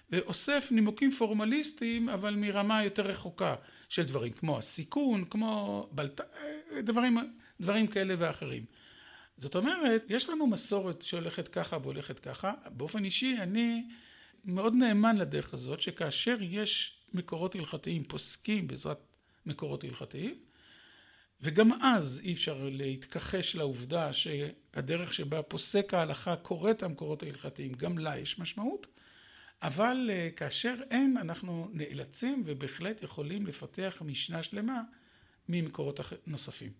ואוסף 0.09 0.67
נימוקים 0.71 1.11
פורמליסטיים, 1.11 2.09
אבל 2.09 2.35
מרמה 2.35 2.83
יותר 2.83 3.03
רחוקה 3.03 3.55
של 3.89 4.03
דברים, 4.03 4.33
כמו 4.33 4.57
הסיכון, 4.57 5.25
כמו 5.25 5.87
בלט... 5.91 6.21
דברים, 6.79 7.17
דברים 7.61 7.87
כאלה 7.87 8.15
ואחרים. 8.17 8.65
זאת 9.37 9.55
אומרת, 9.55 10.05
יש 10.09 10.29
לנו 10.29 10.47
מסורת 10.47 11.01
שהולכת 11.01 11.47
ככה 11.47 11.77
והולכת 11.81 12.19
ככה. 12.19 12.53
באופן 12.67 13.05
אישי, 13.05 13.35
אני 13.39 13.83
מאוד 14.45 14.75
נאמן 14.75 15.17
לדרך 15.17 15.53
הזאת, 15.53 15.81
שכאשר 15.81 16.37
יש 16.41 16.97
מקורות 17.13 17.55
הלכתיים, 17.55 18.03
פוסקים 18.03 18.67
בעזרת 18.67 18.99
מקורות 19.45 19.83
הלכתיים, 19.83 20.35
וגם 21.43 21.71
אז 21.81 22.21
אי 22.23 22.33
אפשר 22.33 22.69
להתכחש 22.71 23.55
לעובדה 23.55 24.13
שהדרך 24.13 25.13
שבה 25.13 25.41
פוסק 25.41 25.93
ההלכה 25.93 26.35
קורא 26.35 26.71
את 26.71 26.83
המקורות 26.83 27.23
ההלכתיים, 27.23 27.73
גם 27.73 27.97
לה 27.97 28.17
יש 28.17 28.39
משמעות. 28.39 28.87
אבל 29.61 30.09
כאשר 30.35 30.75
אין, 30.91 31.17
אנחנו 31.17 31.69
נאלצים 31.73 32.43
ובהחלט 32.45 33.03
יכולים 33.03 33.47
לפתח 33.47 34.01
משנה 34.05 34.43
שלמה 34.43 34.81
ממקורות 35.49 35.99
נוספים. 36.27 36.71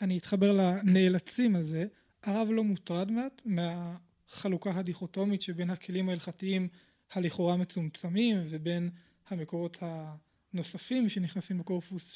אני 0.00 0.18
אתחבר 0.18 0.52
לנאלצים 0.52 1.56
הזה. 1.56 1.86
הרב 2.22 2.48
לא 2.50 2.64
מוטרד 2.64 3.10
מעט 3.10 3.42
מהחלוקה 3.44 4.70
הדיכוטומית 4.70 5.42
שבין 5.42 5.70
הכלים 5.70 6.08
ההלכתיים 6.08 6.68
הלכאורה 7.12 7.56
מצומצמים 7.56 8.36
ובין 8.44 8.90
המקורות 9.28 9.78
הנוספים 9.80 11.08
שנכנסים 11.08 11.58
בקורפוס 11.58 12.12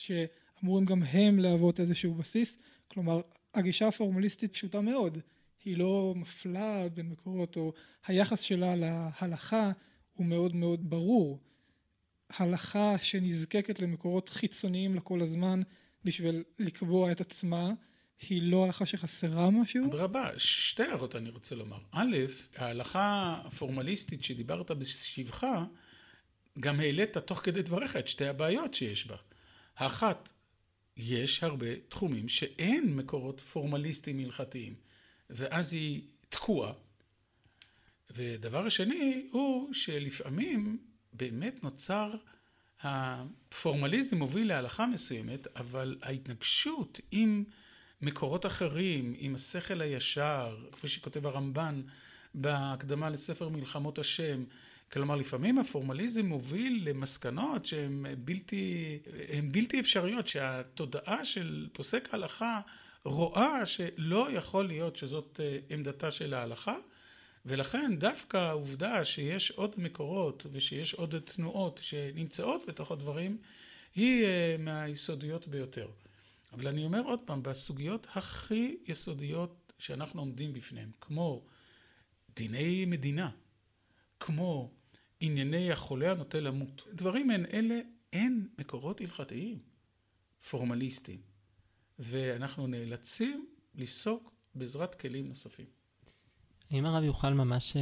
שאמורים 0.64 0.84
גם 0.84 1.02
הם 1.02 1.38
להוות 1.38 1.80
איזשהו 1.80 2.14
בסיס. 2.14 2.58
כלומר, 2.88 3.20
הגישה 3.54 3.88
הפורמליסטית 3.88 4.52
פשוטה 4.52 4.80
מאוד. 4.80 5.18
היא 5.64 5.76
לא 5.76 6.12
מפלה 6.16 6.88
בין 6.88 7.08
מקורות 7.08 7.56
או 7.56 7.72
היחס 8.06 8.40
שלה 8.40 8.74
להלכה 8.76 9.70
הוא 10.14 10.26
מאוד 10.26 10.54
מאוד 10.54 10.90
ברור. 10.90 11.40
הלכה 12.30 12.94
שנזקקת 13.02 13.80
למקורות 13.80 14.28
חיצוניים 14.28 14.94
לכל 14.94 15.20
הזמן 15.22 15.60
בשביל 16.04 16.42
לקבוע 16.58 17.12
את 17.12 17.20
עצמה, 17.20 17.70
היא 18.28 18.42
לא 18.42 18.64
הלכה 18.64 18.86
שחסרה 18.86 19.50
משהו? 19.50 19.84
אדרבה, 19.86 20.30
שתי 20.36 20.82
הערות 20.82 21.16
אני 21.16 21.30
רוצה 21.30 21.54
לומר. 21.54 21.78
א', 21.92 22.16
ההלכה 22.56 23.40
הפורמליסטית 23.44 24.24
שדיברת 24.24 24.70
בשבחה, 24.70 25.64
גם 26.60 26.80
העלית 26.80 27.18
תוך 27.18 27.38
כדי 27.38 27.62
דבריך 27.62 27.96
את 27.96 28.08
שתי 28.08 28.26
הבעיות 28.26 28.74
שיש 28.74 29.06
בה. 29.06 29.16
האחת, 29.76 30.32
יש 30.96 31.42
הרבה 31.42 31.66
תחומים 31.88 32.28
שאין 32.28 32.96
מקורות 32.96 33.40
פורמליסטיים 33.40 34.18
הלכתיים, 34.18 34.74
ואז 35.30 35.72
היא 35.72 36.02
תקועה. 36.28 36.72
ודבר 38.10 38.66
השני 38.66 39.28
הוא 39.30 39.74
שלפעמים 39.74 40.78
באמת 41.12 41.64
נוצר 41.64 42.14
הפורמליזם 42.82 44.16
מוביל 44.16 44.48
להלכה 44.48 44.86
מסוימת, 44.86 45.46
אבל 45.56 45.98
ההתנגשות 46.02 47.00
עם 47.10 47.44
מקורות 48.02 48.46
אחרים, 48.46 49.14
עם 49.18 49.34
השכל 49.34 49.80
הישר, 49.80 50.66
כפי 50.72 50.88
שכותב 50.88 51.26
הרמב"ן 51.26 51.82
בהקדמה 52.34 53.10
לספר 53.10 53.48
מלחמות 53.48 53.98
השם, 53.98 54.44
כלומר 54.94 55.16
לפעמים 55.16 55.58
הפורמליזם 55.58 56.26
מוביל 56.26 56.88
למסקנות 56.88 57.66
שהן 57.66 58.06
בלתי, 58.18 58.98
בלתי 59.52 59.80
אפשריות, 59.80 60.28
שהתודעה 60.28 61.24
של 61.24 61.68
פוסק 61.72 62.08
ההלכה 62.12 62.60
רואה 63.04 63.66
שלא 63.66 64.28
יכול 64.32 64.66
להיות 64.66 64.96
שזאת 64.96 65.40
עמדתה 65.70 66.10
של 66.10 66.34
ההלכה 66.34 66.76
ולכן 67.46 67.96
דווקא 67.98 68.36
העובדה 68.36 69.04
שיש 69.04 69.50
עוד 69.50 69.74
מקורות 69.78 70.46
ושיש 70.52 70.94
עוד 70.94 71.14
תנועות 71.24 71.80
שנמצאות 71.82 72.62
בתוך 72.68 72.92
הדברים 72.92 73.38
היא 73.94 74.26
מהיסודיות 74.58 75.48
ביותר. 75.48 75.88
אבל 76.52 76.66
אני 76.66 76.84
אומר 76.84 77.00
עוד 77.04 77.20
פעם, 77.24 77.42
בסוגיות 77.42 78.06
הכי 78.14 78.76
יסודיות 78.86 79.72
שאנחנו 79.78 80.20
עומדים 80.20 80.52
בפניהן, 80.52 80.90
כמו 81.00 81.42
דיני 82.36 82.84
מדינה, 82.84 83.30
כמו 84.20 84.70
ענייני 85.24 85.72
החולה 85.72 86.10
הנוטה 86.10 86.40
למות, 86.40 86.82
דברים 86.92 87.26
מעין 87.26 87.46
אלה 87.52 87.80
אין 88.12 88.48
מקורות 88.58 89.00
הלכתיים 89.00 89.58
פורמליסטיים, 90.50 91.20
ואנחנו 91.98 92.66
נאלצים 92.66 93.46
לפסוק 93.74 94.32
בעזרת 94.54 94.94
כלים 94.94 95.28
נוספים. 95.28 95.66
אם 96.72 96.86
הרב 96.86 97.04
יוכל 97.04 97.30
ממש 97.30 97.76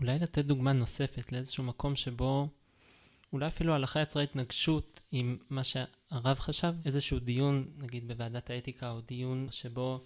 אולי 0.00 0.18
לתת 0.18 0.44
דוגמה 0.44 0.72
נוספת 0.72 1.32
לאיזשהו 1.32 1.64
מקום 1.64 1.96
שבו 1.96 2.48
אולי 3.32 3.46
אפילו 3.46 3.72
ההלכה 3.72 4.02
יצרה 4.02 4.22
התנגשות 4.22 5.00
עם 5.12 5.38
מה 5.50 5.64
שהרב 5.64 6.38
חשב, 6.38 6.74
איזשהו 6.84 7.18
דיון 7.18 7.70
נגיד 7.76 8.08
בוועדת 8.08 8.50
האתיקה 8.50 8.90
או 8.90 9.00
דיון 9.00 9.46
שבו 9.50 10.04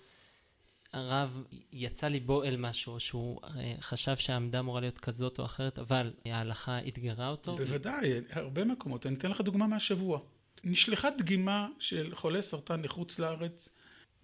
הרב 0.92 1.44
יצא 1.72 2.08
ליבו 2.08 2.44
אל 2.44 2.56
משהו, 2.56 3.00
שהוא 3.00 3.40
חשב 3.80 4.16
שהעמדה 4.16 4.61
אמורה 4.61 4.80
להיות 4.80 4.99
כזאת 4.99 5.38
או 5.38 5.44
אחרת, 5.44 5.78
אבל 5.78 6.12
ההלכה 6.25 6.78
אתגרה 6.88 7.28
אותו. 7.28 7.56
בוודאי, 7.56 8.12
הרבה 8.30 8.64
מקומות. 8.64 9.06
אני 9.06 9.16
אתן 9.16 9.30
לך 9.30 9.40
דוגמה 9.40 9.66
מהשבוע. 9.66 10.20
נשלחה 10.64 11.11
דגימה 11.11 11.68
של 11.78 12.14
חולה 12.14 12.42
סרטן 12.42 12.82
לחוץ 12.82 13.18
לארץ. 13.18 13.68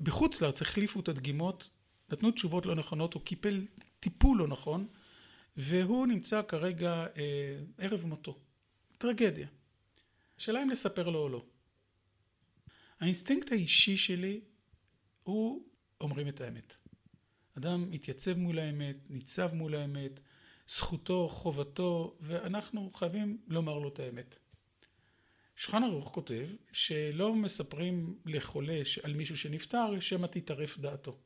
בחוץ 0.00 0.40
לארץ 0.40 0.62
החליפו 0.62 1.00
את 1.00 1.08
הדגימות 1.08 1.70
נתנו 2.12 2.30
תשובות 2.30 2.66
לא 2.66 2.75
נכונות, 2.75 3.14
הוא 3.14 3.22
קיבל 3.23 3.66
טיפול 4.00 4.38
לא 4.38 4.48
נכון, 4.48 4.87
והוא 5.56 6.06
נמצא 6.06 6.42
כרגע 6.42 7.06
אה, 7.16 7.58
ערב 7.78 8.06
מותו. 8.06 8.38
טרגדיה. 8.98 9.48
השאלה 10.38 10.62
אם 10.62 10.70
לספר 10.70 11.08
לו 11.08 11.18
או 11.18 11.28
לא. 11.28 11.44
האינסטינקט 13.00 13.52
האישי 13.52 13.96
שלי 13.96 14.40
הוא 15.22 15.67
אומרים 16.00 16.28
את 16.28 16.40
האמת. 16.40 16.73
אדם 17.59 17.90
מתייצב 17.90 18.38
מול 18.38 18.59
האמת, 18.59 18.97
ניצב 19.09 19.55
מול 19.55 19.75
האמת, 19.75 20.21
זכותו, 20.69 21.28
חובתו, 21.28 22.17
ואנחנו 22.21 22.90
חייבים 22.95 23.38
לומר 23.47 23.78
לו 23.78 23.88
את 23.88 23.99
האמת. 23.99 24.37
שולחן 25.57 25.85
ערוך 25.85 26.11
כותב 26.14 26.49
שלא 26.73 27.35
מספרים 27.35 28.19
לחולה 28.26 28.83
על 29.02 29.14
מישהו 29.14 29.37
שנפטר 29.37 30.00
שמא 30.00 30.26
תטרף 30.26 30.78
דעתו. 30.78 31.17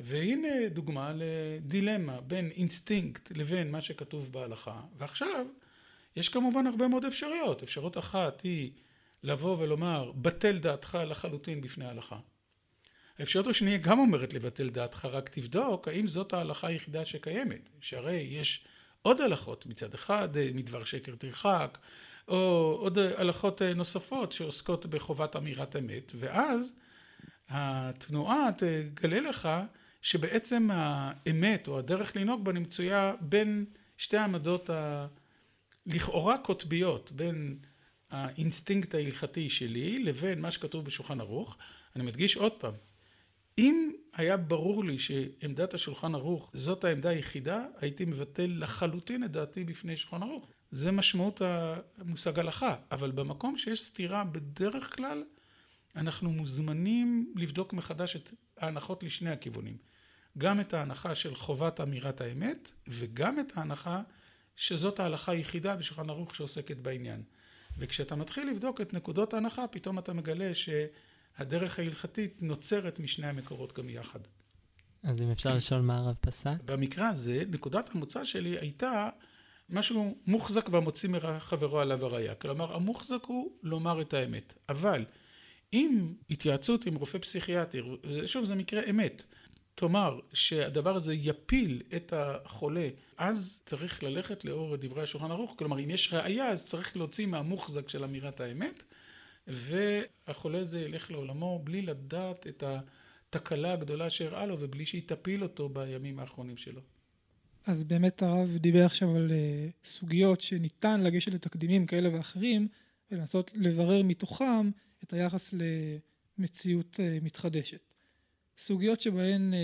והנה 0.00 0.68
דוגמה 0.68 1.12
לדילמה 1.16 2.20
בין 2.20 2.50
אינסטינקט 2.50 3.30
לבין 3.36 3.70
מה 3.70 3.80
שכתוב 3.80 4.32
בהלכה 4.32 4.82
ועכשיו 4.96 5.46
יש 6.16 6.28
כמובן 6.28 6.66
הרבה 6.66 6.88
מאוד 6.88 7.04
אפשרויות 7.04 7.62
אפשרות 7.62 7.98
אחת 7.98 8.40
היא 8.40 8.72
לבוא 9.22 9.58
ולומר 9.58 10.12
בטל 10.12 10.58
דעתך 10.58 10.98
לחלוטין 11.06 11.60
בפני 11.60 11.84
ההלכה 11.84 12.18
האפשרות 13.18 13.46
השנייה 13.46 13.78
גם 13.78 13.98
אומרת 13.98 14.34
לבטל 14.34 14.70
דעתך 14.70 15.04
רק 15.04 15.28
תבדוק 15.28 15.88
האם 15.88 16.06
זאת 16.06 16.32
ההלכה 16.32 16.66
היחידה 16.66 17.06
שקיימת. 17.06 17.68
שהרי 17.80 18.16
יש 18.30 18.64
עוד 19.02 19.20
הלכות 19.20 19.66
מצד 19.66 19.94
אחד 19.94 20.28
מדבר 20.54 20.84
שקר 20.84 21.14
תרחק 21.14 21.78
או 22.28 22.76
עוד 22.80 22.98
הלכות 22.98 23.62
נוספות 23.62 24.32
שעוסקות 24.32 24.86
בחובת 24.86 25.36
אמירת 25.36 25.76
אמת 25.76 26.12
ואז 26.16 26.74
התנועה 27.48 28.48
תגלה 28.56 29.20
לך 29.20 29.48
שבעצם 30.02 30.68
האמת 30.72 31.68
או 31.68 31.78
הדרך 31.78 32.16
לנהוג 32.16 32.44
בה 32.44 32.52
נמצויה 32.52 33.14
בין 33.20 33.64
שתי 33.96 34.16
העמדות 34.16 34.70
הלכאורה 35.86 36.38
קוטביות 36.38 37.12
בין 37.12 37.58
האינסטינקט 38.10 38.94
ההלכתי 38.94 39.50
שלי 39.50 40.04
לבין 40.04 40.40
מה 40.40 40.50
שכתוב 40.50 40.84
בשולחן 40.84 41.20
ערוך. 41.20 41.56
אני 41.96 42.04
מדגיש 42.04 42.36
עוד 42.36 42.52
פעם 42.52 42.74
אם 43.58 43.92
היה 44.14 44.36
ברור 44.36 44.84
לי 44.84 44.98
שעמדת 44.98 45.74
השולחן 45.74 46.14
ערוך 46.14 46.50
זאת 46.54 46.84
העמדה 46.84 47.08
היחידה 47.08 47.64
הייתי 47.80 48.04
מבטל 48.04 48.56
לחלוטין 48.58 49.24
את 49.24 49.30
דעתי 49.30 49.64
בפני 49.64 49.96
שולחן 49.96 50.22
ערוך. 50.22 50.50
זה 50.70 50.92
משמעות 50.92 51.42
המושג 51.98 52.38
הלכה. 52.38 52.76
אבל 52.90 53.10
במקום 53.10 53.58
שיש 53.58 53.84
סתירה 53.84 54.24
בדרך 54.24 54.96
כלל 54.96 55.24
אנחנו 55.96 56.30
מוזמנים 56.30 57.32
לבדוק 57.36 57.72
מחדש 57.72 58.16
את 58.16 58.32
ההנחות 58.58 59.02
לשני 59.02 59.30
הכיוונים. 59.30 59.76
גם 60.38 60.60
את 60.60 60.74
ההנחה 60.74 61.14
של 61.14 61.34
חובת 61.34 61.80
אמירת 61.80 62.20
האמת 62.20 62.70
וגם 62.88 63.40
את 63.40 63.56
ההנחה 63.56 64.02
שזאת 64.56 65.00
ההלכה 65.00 65.32
היחידה 65.32 65.76
בשולחן 65.76 66.10
ערוך 66.10 66.34
שעוסקת 66.36 66.76
בעניין. 66.76 67.22
וכשאתה 67.78 68.16
מתחיל 68.16 68.50
לבדוק 68.50 68.80
את 68.80 68.94
נקודות 68.94 69.34
ההנחה 69.34 69.66
פתאום 69.66 69.98
אתה 69.98 70.12
מגלה 70.12 70.54
שהדרך 71.38 71.78
ההלכתית 71.78 72.42
נוצרת 72.42 73.00
משני 73.00 73.26
המקורות 73.26 73.78
גם 73.78 73.88
יחד. 73.88 74.20
אז 75.02 75.20
אם 75.20 75.30
אפשר 75.30 75.54
לשאול 75.54 75.80
מה 75.80 75.98
הרב 75.98 76.16
פסק? 76.20 76.56
במקרה 76.64 77.08
הזה 77.08 77.42
נקודת 77.48 77.90
המוצא 77.94 78.24
שלי 78.24 78.58
הייתה 78.58 79.08
משהו 79.70 80.16
מוחזק 80.26 80.68
והמוציא 80.68 81.08
מחברו 81.08 81.80
עליו 81.80 82.04
הראייה 82.04 82.34
כלומר 82.34 82.74
המוחזק 82.74 83.24
הוא 83.26 83.50
לומר 83.62 84.00
את 84.00 84.14
האמת 84.14 84.52
אבל 84.68 85.04
אם 85.72 86.12
התייעצות 86.30 86.86
עם 86.86 86.94
רופא 86.94 87.18
פסיכיאטר 87.18 87.96
שוב 88.26 88.44
זה 88.44 88.54
מקרה 88.54 88.82
אמת 88.90 89.22
תאמר 89.74 90.20
שהדבר 90.32 90.96
הזה 90.96 91.14
יפיל 91.14 91.82
את 91.96 92.12
החולה 92.16 92.88
אז 93.18 93.62
צריך 93.66 94.02
ללכת 94.02 94.44
לאור 94.44 94.76
דברי 94.76 95.02
השולחן 95.02 95.30
ערוך 95.30 95.54
כלומר 95.58 95.78
אם 95.78 95.90
יש 95.90 96.12
ראייה 96.12 96.48
אז 96.48 96.66
צריך 96.66 96.96
להוציא 96.96 97.26
מהמוחזק 97.26 97.88
של 97.88 98.04
אמירת 98.04 98.40
האמת 98.40 98.84
והחולה 99.46 100.58
הזה 100.58 100.80
ילך 100.80 101.10
לעולמו 101.10 101.60
בלי 101.64 101.82
לדעת 101.82 102.46
את 102.46 102.64
התקלה 103.32 103.72
הגדולה 103.72 104.10
שאירעה 104.10 104.46
לו 104.46 104.56
ובלי 104.60 104.86
שהיא 104.86 105.02
תפיל 105.06 105.42
אותו 105.42 105.68
בימים 105.68 106.18
האחרונים 106.18 106.56
שלו. 106.56 106.80
אז 107.66 107.84
באמת 107.84 108.22
הרב 108.22 108.56
דיבר 108.56 108.84
עכשיו 108.84 109.16
על 109.16 109.28
סוגיות 109.84 110.40
שניתן 110.40 111.00
לגשת 111.00 111.34
לתקדימים 111.34 111.86
כאלה 111.86 112.16
ואחרים 112.16 112.68
ולנסות 113.10 113.50
לברר 113.54 114.02
מתוכם 114.02 114.70
את 115.04 115.12
היחס 115.12 115.54
למציאות 116.38 117.00
מתחדשת. 117.22 117.80
סוגיות 118.58 119.00
שבהן 119.00 119.54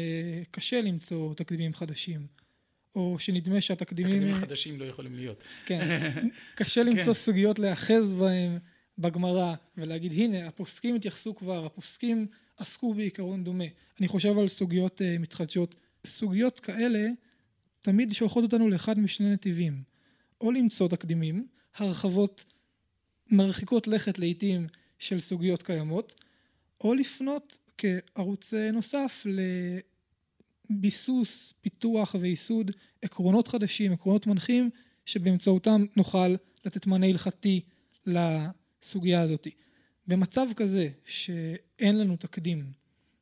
קשה 0.50 0.80
למצוא 0.80 1.34
תקדימים 1.34 1.74
חדשים 1.74 2.26
או 2.94 3.16
שנדמה 3.18 3.60
שהתקדימים... 3.60 4.12
תקדימים 4.12 4.34
חדשים 4.34 4.80
לא 4.80 4.84
יכולים 4.84 5.14
להיות. 5.14 5.42
כן, 5.66 6.10
קשה 6.58 6.82
למצוא 6.82 7.14
סוגיות 7.14 7.58
להאחז 7.58 8.12
בהם 8.12 8.58
בגמרא 9.00 9.54
ולהגיד 9.76 10.12
הנה 10.12 10.48
הפוסקים 10.48 10.94
התייחסו 10.94 11.34
כבר, 11.34 11.66
הפוסקים 11.66 12.26
עסקו 12.56 12.94
בעיקרון 12.94 13.44
דומה. 13.44 13.64
אני 14.00 14.08
חושב 14.08 14.38
על 14.38 14.48
סוגיות 14.48 15.02
מתחדשות. 15.20 15.74
סוגיות 16.06 16.60
כאלה 16.60 17.08
תמיד 17.80 18.12
שולחות 18.12 18.44
אותנו 18.44 18.68
לאחד 18.68 18.98
משני 18.98 19.32
נתיבים 19.32 19.82
או 20.40 20.52
למצוא 20.52 20.88
תקדימים, 20.88 21.46
הרחבות 21.76 22.44
מרחיקות 23.30 23.88
לכת 23.88 24.18
לעיתים 24.18 24.66
של 24.98 25.20
סוגיות 25.20 25.62
קיימות 25.62 26.14
או 26.80 26.94
לפנות 26.94 27.58
כערוץ 27.78 28.54
נוסף 28.72 29.26
לביסוס, 30.70 31.54
פיתוח 31.60 32.14
וייסוד 32.20 32.70
עקרונות 33.02 33.48
חדשים, 33.48 33.92
עקרונות 33.92 34.26
מנחים 34.26 34.70
שבאמצעותם 35.06 35.84
נוכל 35.96 36.34
לתת 36.64 36.86
מענה 36.86 37.06
הלכתי 37.06 37.60
לסוגיה 38.82 39.20
הזאת. 39.20 39.46
במצב 40.06 40.46
כזה 40.56 40.88
שאין 41.04 41.98
לנו 41.98 42.16
תקדים 42.16 42.72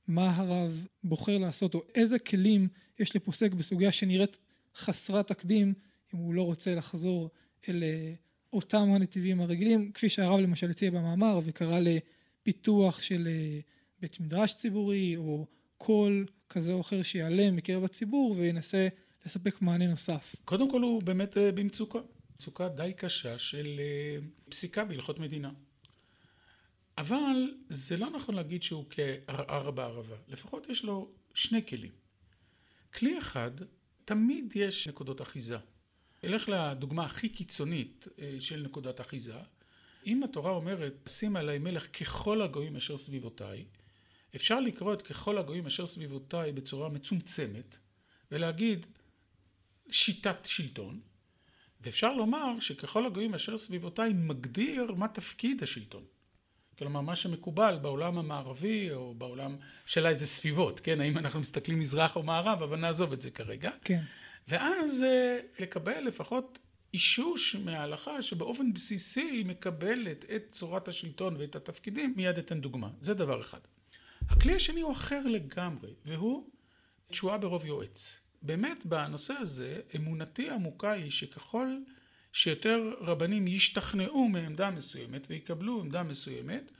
מה 0.08 0.36
הרב 0.36 0.86
בוחר 1.04 1.38
לעשות 1.38 1.74
או 1.74 1.82
איזה 1.94 2.18
כלים 2.18 2.68
יש 2.98 3.16
לפוסק 3.16 3.52
בסוגיה 3.52 3.92
שנראית 3.92 4.38
חסרת 4.76 5.26
תקדים 5.28 5.74
אם 6.14 6.18
הוא 6.18 6.34
לא 6.34 6.42
רוצה 6.42 6.74
לחזור 6.74 7.30
אל 7.68 7.82
אותם 8.52 8.92
הנתיבים 8.92 9.40
הרגילים 9.40 9.92
כפי 9.92 10.08
שהרב 10.08 10.40
למשל 10.40 10.70
הציע 10.70 10.90
במאמר 10.90 11.40
וקרא 11.44 11.80
לפיתוח 11.80 13.02
של 13.02 13.28
בית 14.00 14.20
מדרש 14.20 14.54
ציבורי 14.54 15.16
או 15.16 15.46
קול 15.78 16.26
כזה 16.48 16.72
או 16.72 16.80
אחר 16.80 17.02
שיעלה 17.02 17.50
מקרב 17.50 17.84
הציבור 17.84 18.34
וינסה 18.38 18.88
לספק 19.26 19.62
מענה 19.62 19.86
נוסף. 19.86 20.36
קודם 20.44 20.70
כל 20.70 20.82
הוא 20.82 21.02
באמת 21.02 21.36
במצוקה, 21.54 21.98
מצוקה 22.42 22.68
די 22.68 22.92
קשה 22.96 23.38
של 23.38 23.80
פסיקה 24.48 24.84
בהלכות 24.84 25.18
מדינה. 25.18 25.50
אבל 26.98 27.34
זה 27.68 27.96
לא 27.96 28.10
נכון 28.10 28.34
להגיד 28.34 28.62
שהוא 28.62 28.84
כערער 28.90 29.70
בערבה, 29.70 30.16
לפחות 30.28 30.68
יש 30.68 30.84
לו 30.84 31.10
שני 31.34 31.66
כלים. 31.66 31.92
כלי 32.94 33.18
אחד, 33.18 33.50
תמיד 34.04 34.52
יש 34.54 34.88
נקודות 34.88 35.22
אחיזה. 35.22 35.58
אלך 36.24 36.48
לדוגמה 36.48 37.04
הכי 37.04 37.28
קיצונית 37.28 38.08
של 38.40 38.62
נקודת 38.62 39.00
אחיזה. 39.00 39.38
אם 40.06 40.22
התורה 40.22 40.50
אומרת, 40.50 41.08
שים 41.08 41.36
עליי 41.36 41.58
מלך 41.58 41.98
ככל 42.00 42.42
הגויים 42.42 42.76
אשר 42.76 42.98
סביבותיי, 42.98 43.64
אפשר 44.36 44.60
לקרוא 44.60 44.94
את 44.94 45.02
ככל 45.02 45.38
הגויים 45.38 45.66
אשר 45.66 45.86
סביבותיי 45.86 46.52
בצורה 46.52 46.88
מצומצמת 46.88 47.76
ולהגיד 48.30 48.86
שיטת 49.90 50.44
שלטון 50.44 51.00
ואפשר 51.80 52.12
לומר 52.12 52.60
שככל 52.60 53.06
הגויים 53.06 53.34
אשר 53.34 53.58
סביבותיי 53.58 54.12
מגדיר 54.14 54.94
מה 54.96 55.08
תפקיד 55.08 55.62
השלטון. 55.62 56.02
כלומר 56.78 57.00
מה 57.00 57.16
שמקובל 57.16 57.78
בעולם 57.82 58.18
המערבי 58.18 58.92
או 58.92 59.14
בעולם 59.14 59.56
של 59.86 60.06
איזה 60.06 60.26
סביבות, 60.26 60.80
כן? 60.80 61.00
האם 61.00 61.18
אנחנו 61.18 61.40
מסתכלים 61.40 61.78
מזרח 61.78 62.16
או 62.16 62.22
מערב, 62.22 62.62
אבל 62.62 62.78
נעזוב 62.78 63.12
את 63.12 63.20
זה 63.20 63.30
כרגע. 63.30 63.70
כן. 63.84 64.00
ואז 64.48 65.04
לקבל 65.58 66.00
לפחות 66.00 66.58
אישוש 66.94 67.56
מההלכה 67.56 68.22
שבאופן 68.22 68.72
בסיסי 68.72 69.20
היא 69.20 69.46
מקבלת 69.46 70.24
את 70.24 70.42
צורת 70.50 70.88
השלטון 70.88 71.36
ואת 71.38 71.56
התפקידים, 71.56 72.14
מיד 72.16 72.38
אתן 72.38 72.60
דוגמה. 72.60 72.90
זה 73.00 73.14
דבר 73.14 73.40
אחד. 73.40 73.60
הכלי 74.28 74.54
השני 74.54 74.80
הוא 74.80 74.92
אחר 74.92 75.20
לגמרי, 75.26 75.90
והוא 76.04 76.50
תשועה 77.08 77.38
ברוב 77.38 77.66
יועץ. 77.66 78.18
באמת 78.42 78.86
בנושא 78.86 79.34
הזה 79.34 79.80
אמונתי 79.96 80.50
עמוקה 80.50 80.92
היא 80.92 81.10
שככל 81.10 81.76
שיותר 82.32 82.94
רבנים 83.00 83.46
ישתכנעו 83.48 84.28
מעמדה 84.28 84.70
מסוימת 84.70 85.26
ויקבלו 85.30 85.80
עמדה 85.80 86.02
מסוימת, 86.02 86.70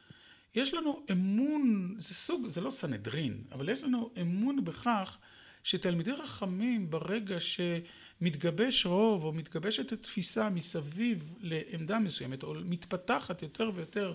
יש 0.54 0.74
לנו 0.74 1.02
אמון, 1.12 1.94
זה 1.98 2.14
סוג, 2.14 2.46
זה 2.46 2.60
לא 2.60 2.70
סנהדרין, 2.70 3.42
אבל 3.52 3.68
יש 3.68 3.84
לנו 3.84 4.10
אמון 4.20 4.64
בכך 4.64 5.18
שתלמידי 5.64 6.16
חכמים 6.16 6.90
ברגע 6.90 7.36
שמתגבש 7.40 8.86
רוב 8.86 9.24
או 9.24 9.32
מתגבשת 9.32 9.92
תפיסה 9.92 10.50
מסביב 10.50 11.34
לעמדה 11.40 11.98
מסוימת 11.98 12.42
או 12.42 12.54
מתפתחת 12.64 13.42
יותר 13.42 13.70
ויותר 13.74 14.14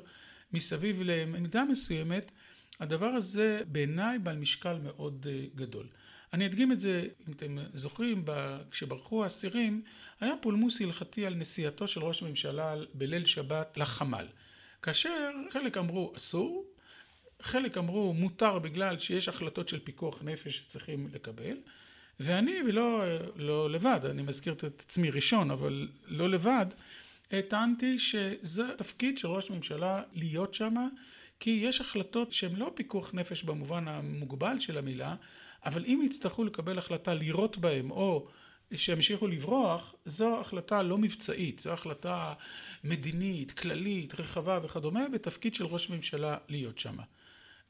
מסביב 0.53 1.01
לעמדה 1.01 1.63
מסוימת, 1.65 2.31
הדבר 2.79 3.09
הזה 3.09 3.61
בעיניי 3.71 4.19
בעל 4.19 4.37
משקל 4.37 4.77
מאוד 4.83 5.27
גדול. 5.55 5.87
אני 6.33 6.45
אדגים 6.45 6.71
את 6.71 6.79
זה, 6.79 7.07
אם 7.27 7.33
אתם 7.33 7.57
זוכרים, 7.73 8.25
כשברחו 8.71 9.23
האסירים, 9.23 9.81
היה 10.19 10.33
פולמוס 10.41 10.81
הלכתי 10.81 11.25
על 11.25 11.35
נסיעתו 11.35 11.87
של 11.87 12.03
ראש 12.03 12.23
הממשלה 12.23 12.75
בליל 12.93 13.25
שבת 13.25 13.77
לחמ"ל. 13.77 14.27
כאשר 14.81 15.31
חלק 15.49 15.77
אמרו 15.77 16.13
אסור, 16.15 16.65
חלק 17.41 17.77
אמרו 17.77 18.13
מותר 18.13 18.59
בגלל 18.59 18.99
שיש 18.99 19.27
החלטות 19.27 19.69
של 19.69 19.79
פיקוח 19.79 20.23
נפש 20.23 20.57
שצריכים 20.57 21.09
לקבל, 21.13 21.57
ואני 22.19 22.55
ולא 22.67 23.03
לא 23.35 23.69
לבד, 23.69 23.99
אני 24.09 24.21
מזכיר 24.21 24.53
את 24.53 24.63
עצמי 24.63 25.09
ראשון, 25.09 25.51
אבל 25.51 25.87
לא 26.05 26.29
לבד, 26.29 26.65
טענתי 27.47 27.99
שזה 27.99 28.63
תפקיד 28.77 29.17
של 29.17 29.27
ראש 29.27 29.49
ממשלה 29.49 30.01
להיות 30.13 30.53
שם, 30.53 30.87
כי 31.39 31.49
יש 31.49 31.81
החלטות 31.81 32.33
שהן 32.33 32.55
לא 32.55 32.71
פיקוח 32.75 33.13
נפש 33.13 33.43
במובן 33.43 33.87
המוגבל 33.87 34.59
של 34.59 34.77
המילה, 34.77 35.15
אבל 35.65 35.85
אם 35.85 36.01
יצטרכו 36.05 36.43
לקבל 36.43 36.77
החלטה 36.77 37.13
לירות 37.13 37.57
בהם 37.57 37.91
או 37.91 38.27
שימשיכו 38.75 39.27
לברוח, 39.27 39.95
זו 40.05 40.39
החלטה 40.39 40.81
לא 40.81 40.97
מבצעית, 40.97 41.59
זו 41.59 41.71
החלטה 41.71 42.33
מדינית, 42.83 43.51
כללית, 43.51 44.19
רחבה 44.19 44.59
וכדומה, 44.63 45.09
בתפקיד 45.09 45.55
של 45.55 45.65
ראש 45.65 45.89
ממשלה 45.89 46.37
להיות 46.49 46.79
שם. 46.79 46.95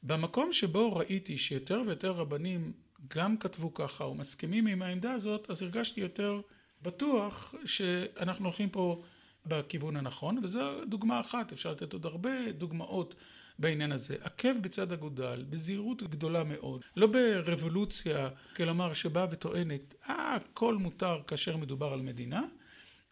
במקום 0.02 0.52
שבו 0.52 0.96
ראיתי 0.96 1.38
שיותר 1.38 1.82
ויותר 1.86 2.10
רבנים 2.10 2.72
גם 3.08 3.36
כתבו 3.36 3.74
ככה 3.74 4.04
ומסכימים 4.04 4.66
עם 4.66 4.82
העמדה 4.82 5.12
הזאת, 5.12 5.50
אז 5.50 5.62
הרגשתי 5.62 6.00
יותר 6.00 6.40
בטוח 6.82 7.54
שאנחנו 7.64 8.44
הולכים 8.44 8.68
פה 8.68 9.02
בכיוון 9.46 9.96
הנכון, 9.96 10.40
וזו 10.42 10.84
דוגמה 10.84 11.20
אחת, 11.20 11.52
אפשר 11.52 11.72
לתת 11.72 11.92
עוד 11.92 12.06
הרבה 12.06 12.52
דוגמאות 12.52 13.14
בעניין 13.58 13.92
הזה. 13.92 14.16
עקב 14.20 14.60
בצד 14.60 14.92
אגודל, 14.92 15.44
בזהירות 15.50 16.02
גדולה 16.02 16.44
מאוד, 16.44 16.82
לא 16.96 17.06
ברבולוציה, 17.06 18.28
כלומר 18.56 18.94
שבאה 18.94 19.26
וטוענת, 19.30 19.94
אה, 20.08 20.34
הכל 20.34 20.76
מותר 20.76 21.20
כאשר 21.26 21.56
מדובר 21.56 21.92
על 21.92 22.02
מדינה, 22.02 22.42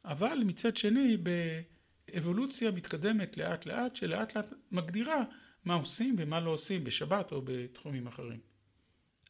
אבל 0.05 0.39
מצד 0.47 0.77
שני 0.77 1.17
באבולוציה 1.17 2.71
מתקדמת 2.71 3.37
לאט 3.37 3.67
לאט, 3.67 3.97
שלאט 3.97 4.37
לאט 4.37 4.53
מגדירה 4.73 5.25
מה 5.65 5.75
עושים 5.75 6.15
ומה 6.19 6.41
לא 6.41 6.51
עושים 6.51 6.85
בשבת 6.85 7.33
או 7.33 7.43
בתחומים 7.45 8.07
אחרים. 8.07 8.41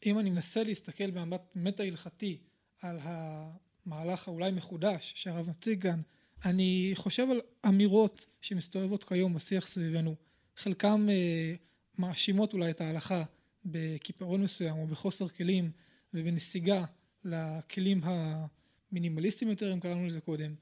אם 0.07 0.19
אני 0.19 0.31
מנסה 0.31 0.63
להסתכל 0.63 1.11
במבט 1.11 1.53
מטה 1.55 1.83
הלכתי 1.83 2.39
על 2.81 2.99
המהלך 3.03 4.29
האולי 4.29 4.51
מחודש 4.51 5.13
שהרב 5.17 5.49
מציג 5.51 5.83
כאן, 5.83 6.01
אני 6.45 6.93
חושב 6.95 7.27
על 7.31 7.41
אמירות 7.69 8.27
שמסתובבות 8.41 9.05
כיום 9.05 9.35
בשיח 9.35 9.67
סביבנו, 9.67 10.17
חלקם 10.57 11.07
אה, 11.11 11.55
מאשימות 11.99 12.53
אולי 12.53 12.71
את 12.71 12.81
ההלכה 12.81 13.23
בקיפאון 13.65 14.43
מסוים 14.43 14.77
או 14.77 14.87
בחוסר 14.87 15.29
כלים 15.29 15.71
ובנסיגה 16.15 16.85
לכלים 17.25 18.01
המינימליסטיים 18.05 19.51
יותר 19.51 19.73
אם 19.73 19.81
קראנו 19.81 20.07
לזה 20.07 20.21
קודם. 20.21 20.55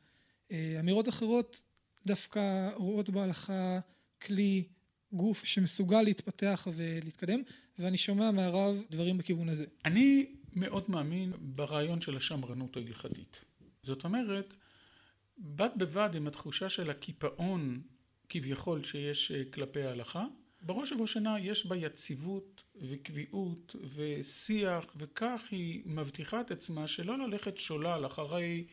אה, 0.52 0.76
אמירות 0.80 1.08
אחרות 1.08 1.62
דווקא 2.06 2.70
רואות 2.74 3.10
בהלכה 3.10 3.80
כלי 4.22 4.64
גוף 5.12 5.44
שמסוגל 5.44 6.02
להתפתח 6.02 6.68
ולהתקדם 6.74 7.40
ואני 7.78 7.96
שומע 7.96 8.30
מהרב 8.30 8.82
דברים 8.90 9.18
בכיוון 9.18 9.48
הזה. 9.48 9.64
אני 9.84 10.26
מאוד 10.52 10.84
מאמין 10.90 11.32
ברעיון 11.38 12.00
של 12.00 12.16
השמרנות 12.16 12.76
ההלכתית. 12.76 13.44
זאת 13.82 14.04
אומרת, 14.04 14.54
בד 15.38 15.68
בבד 15.76 16.10
עם 16.14 16.26
התחושה 16.26 16.68
של 16.68 16.90
הקיפאון 16.90 17.82
כביכול 18.30 18.84
שיש 18.84 19.32
אה, 19.32 19.42
כלפי 19.52 19.82
ההלכה, 19.82 20.24
בראש 20.62 20.92
ובראשונה 20.92 21.40
יש 21.40 21.66
בה 21.66 21.76
יציבות 21.76 22.62
וקביעות 22.90 23.76
ושיח 23.94 24.86
וכך 24.96 25.42
היא 25.50 25.82
מבטיחה 25.86 26.40
את 26.40 26.50
עצמה 26.50 26.86
שלא 26.86 27.18
ללכת 27.18 27.58
שולל 27.58 28.06
אחרי 28.06 28.64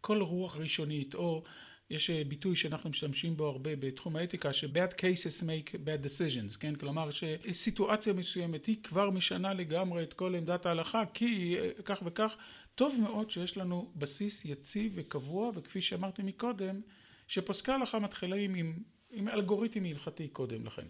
כל 0.00 0.22
רוח 0.22 0.56
ראשונית 0.56 1.14
או 1.14 1.44
יש 1.90 2.10
אה, 2.10 2.22
ביטוי 2.28 2.56
שאנחנו 2.56 2.90
משתמשים 2.90 3.36
בו 3.36 3.46
הרבה 3.46 3.76
בתחום 3.76 4.16
האתיקה 4.16 4.52
ש-bad 4.52 4.94
cases 4.94 5.42
make 5.42 5.72
bad 5.72 6.06
decisions, 6.06 6.58
כן? 6.58 6.74
כלומר 6.74 7.08
שסיטואציה 7.10 8.12
מסוימת 8.12 8.66
היא 8.66 8.82
כבר 8.82 9.10
משנה 9.10 9.54
לגמרי 9.54 10.02
את 10.02 10.12
כל 10.12 10.34
עמדת 10.34 10.66
ההלכה 10.66 11.02
כי 11.14 11.56
אה, 11.58 11.70
כך 11.84 12.02
וכך 12.04 12.36
טוב 12.74 12.98
מאוד 13.02 13.30
שיש 13.30 13.56
לנו 13.56 13.92
בסיס 13.96 14.44
יציב 14.44 14.92
וקבוע 14.94 15.50
וכפי 15.54 15.80
שאמרתי 15.80 16.22
מקודם 16.22 16.80
שפוסקי 17.28 17.72
ההלכה 17.72 17.98
מתחילים 17.98 18.54
עם, 18.54 18.78
עם 19.14 19.28
אלגוריתם 19.28 19.84
הלכתי 19.84 20.28
קודם 20.28 20.66
לכן. 20.66 20.86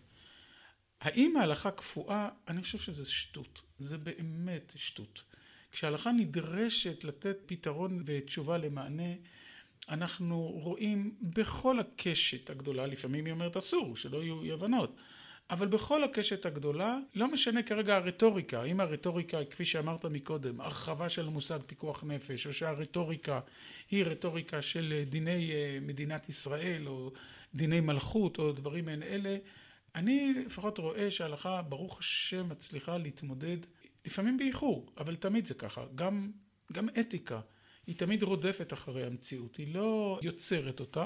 האם 1.00 1.36
ההלכה 1.36 1.70
קפואה? 1.70 2.28
אני 2.48 2.62
חושב 2.62 2.78
שזה 2.78 3.04
שטות, 3.04 3.60
זה 3.78 3.98
באמת 3.98 4.72
שטות. 4.76 5.22
כשההלכה 5.72 6.12
נדרשת 6.12 7.04
לתת 7.04 7.36
פתרון 7.46 8.02
ותשובה 8.06 8.58
למענה 8.58 9.12
אנחנו 9.88 10.40
רואים 10.42 11.14
בכל 11.22 11.78
הקשת 11.78 12.50
הגדולה, 12.50 12.86
לפעמים 12.86 13.24
היא 13.24 13.32
אומרת 13.32 13.56
אסור, 13.56 13.96
שלא 13.96 14.22
יהיו 14.22 14.42
אי 14.42 14.52
הבנות, 14.52 14.96
אבל 15.50 15.66
בכל 15.66 16.04
הקשת 16.04 16.46
הגדולה, 16.46 16.98
לא 17.14 17.32
משנה 17.32 17.62
כרגע 17.62 17.96
הרטוריקה, 17.96 18.64
אם 18.64 18.80
הרטוריקה, 18.80 19.44
כפי 19.44 19.64
שאמרת 19.64 20.04
מקודם, 20.04 20.60
הרחבה 20.60 21.08
של 21.08 21.26
המושג 21.26 21.58
פיקוח 21.66 22.04
נפש, 22.04 22.46
או 22.46 22.52
שהרטוריקה 22.52 23.40
היא 23.90 24.04
רטוריקה 24.04 24.62
של 24.62 25.02
דיני 25.08 25.52
אה, 25.52 25.78
מדינת 25.80 26.28
ישראל, 26.28 26.88
או 26.88 27.12
דיני 27.54 27.80
מלכות, 27.80 28.38
או 28.38 28.52
דברים 28.52 28.84
מעין 28.84 29.02
אלה, 29.02 29.36
אני 29.94 30.34
לפחות 30.46 30.78
רואה 30.78 31.10
שההלכה, 31.10 31.62
ברוך 31.62 31.98
השם, 31.98 32.48
מצליחה 32.48 32.98
להתמודד, 32.98 33.56
לפעמים 34.06 34.36
באיחור, 34.36 34.92
אבל 34.98 35.16
תמיד 35.16 35.46
זה 35.46 35.54
ככה, 35.54 35.84
גם, 35.94 36.30
גם 36.72 36.88
אתיקה. 37.00 37.40
היא 37.86 37.96
תמיד 37.96 38.22
רודפת 38.22 38.72
אחרי 38.72 39.06
המציאות, 39.06 39.56
היא 39.56 39.74
לא 39.74 40.20
יוצרת 40.22 40.80
אותה, 40.80 41.04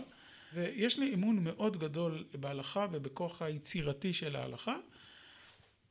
ויש 0.54 0.98
לי 0.98 1.14
אמון 1.14 1.44
מאוד 1.44 1.78
גדול 1.78 2.24
בהלכה 2.40 2.86
ובכוח 2.92 3.42
היצירתי 3.42 4.12
של 4.12 4.36
ההלכה. 4.36 4.76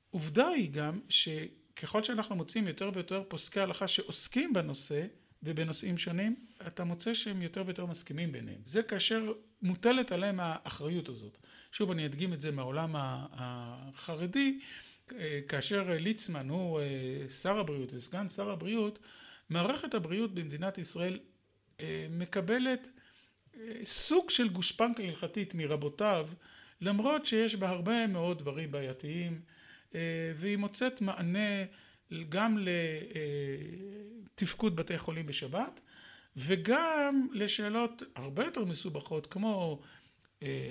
עובדה 0.09 0.47
היא 0.47 0.71
גם 0.71 0.99
שככל 1.09 2.03
שאנחנו 2.03 2.35
מוצאים 2.35 2.67
יותר 2.67 2.89
ויותר 2.93 3.23
פוסקי 3.27 3.59
הלכה 3.59 3.87
שעוסקים 3.87 4.53
בנושא 4.53 5.05
ובנושאים 5.43 5.97
שונים, 5.97 6.35
אתה 6.67 6.83
מוצא 6.83 7.13
שהם 7.13 7.41
יותר 7.41 7.63
ויותר 7.65 7.85
מסכימים 7.85 8.31
ביניהם. 8.31 8.61
זה 8.65 8.83
כאשר 8.83 9.33
מוטלת 9.61 10.11
עליהם 10.11 10.39
האחריות 10.39 11.09
הזאת. 11.09 11.37
שוב, 11.71 11.91
אני 11.91 12.05
אדגים 12.05 12.33
את 12.33 12.41
זה 12.41 12.51
מהעולם 12.51 12.95
החרדי, 12.97 14.59
כאשר 15.47 15.83
ליצמן 15.99 16.49
הוא 16.49 16.79
אה, 16.79 16.85
שר 17.41 17.59
הבריאות 17.59 17.93
וסגן 17.93 18.29
שר 18.29 18.49
הבריאות, 18.49 18.99
מערכת 19.49 19.93
הבריאות 19.93 20.33
במדינת 20.35 20.77
ישראל 20.77 21.19
אה, 21.79 22.07
מקבלת 22.09 22.87
אה, 23.55 23.71
סוג 23.85 24.29
של 24.29 24.49
גושפנקה 24.49 25.03
הלכתית 25.03 25.53
מרבותיו, 25.53 26.29
למרות 26.81 27.25
שיש 27.25 27.55
בה 27.55 27.69
הרבה 27.69 28.07
מאוד 28.07 28.39
דברים 28.39 28.71
בעייתיים, 28.71 29.41
אה, 29.95 29.99
והיא 30.35 30.57
מוצאת 30.57 31.01
מענה 31.01 31.63
גם 32.29 32.57
לתפקוד 34.33 34.75
בתי 34.75 34.97
חולים 34.97 35.25
בשבת, 35.25 35.79
וגם 36.37 37.27
לשאלות 37.33 38.03
הרבה 38.15 38.45
יותר 38.45 38.65
מסובכות, 38.65 39.27
כמו 39.27 39.81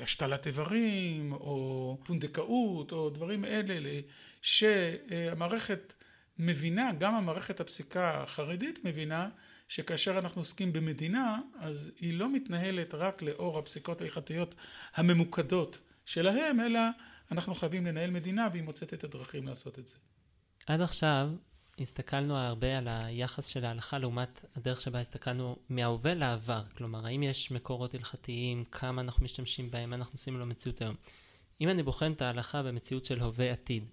השתלת 0.03 0.47
איברים, 0.47 1.33
או 1.33 1.99
פונדקאות, 2.05 2.93
או 2.93 3.11
דברים 3.11 3.45
אלה, 3.45 4.01
שהמערכת 4.43 5.93
מבינה, 6.39 6.91
גם 6.99 7.15
המערכת 7.15 7.61
הפסיקה 7.61 8.23
החרדית 8.23 8.85
מבינה, 8.85 9.29
שכאשר 9.69 10.19
אנחנו 10.19 10.41
עוסקים 10.41 10.73
במדינה, 10.73 11.41
אז 11.59 11.91
היא 12.01 12.19
לא 12.19 12.33
מתנהלת 12.33 12.95
רק 12.95 13.23
לאור 13.23 13.59
הפסיקות 13.59 14.01
ההלכתיות 14.01 14.55
הממוקדות 14.95 15.79
שלהם, 16.05 16.61
אלא 16.61 16.81
אנחנו 17.31 17.55
חייבים 17.55 17.87
לנהל 17.87 18.11
מדינה 18.11 18.49
והיא 18.53 18.63
מוצאת 18.63 18.95
את 18.95 19.05
הדרכים 19.05 19.47
לעשות 19.47 19.79
את 19.79 19.89
זה. 19.89 19.97
עד 20.67 20.81
עכשיו 20.81 21.31
הסתכלנו 21.79 22.37
הרבה 22.37 22.79
על 22.79 22.89
היחס 22.89 23.47
של 23.47 23.65
ההלכה 23.65 23.99
לעומת 23.99 24.45
הדרך 24.57 24.81
שבה 24.81 25.01
הסתכלנו 25.01 25.57
מההווה 25.69 26.15
לעבר. 26.15 26.63
כלומר, 26.77 27.07
האם 27.07 27.23
יש 27.23 27.51
מקורות 27.51 27.95
הלכתיים, 27.95 28.65
כמה 28.65 29.03
אנחנו 29.03 29.25
משתמשים 29.25 29.71
בהם, 29.71 29.91
מה 29.91 29.97
אנחנו 29.97 30.15
עושים 30.15 30.41
למציאות 30.41 30.83
היום. 30.83 30.95
אם 31.61 31.69
אני 31.69 31.83
בוחן 31.83 32.13
את 32.13 32.23
ההלכה 32.23 32.63
במציאות 32.63 33.05
של 33.05 33.21
הווה 33.21 33.53
עתיד, 33.53 33.85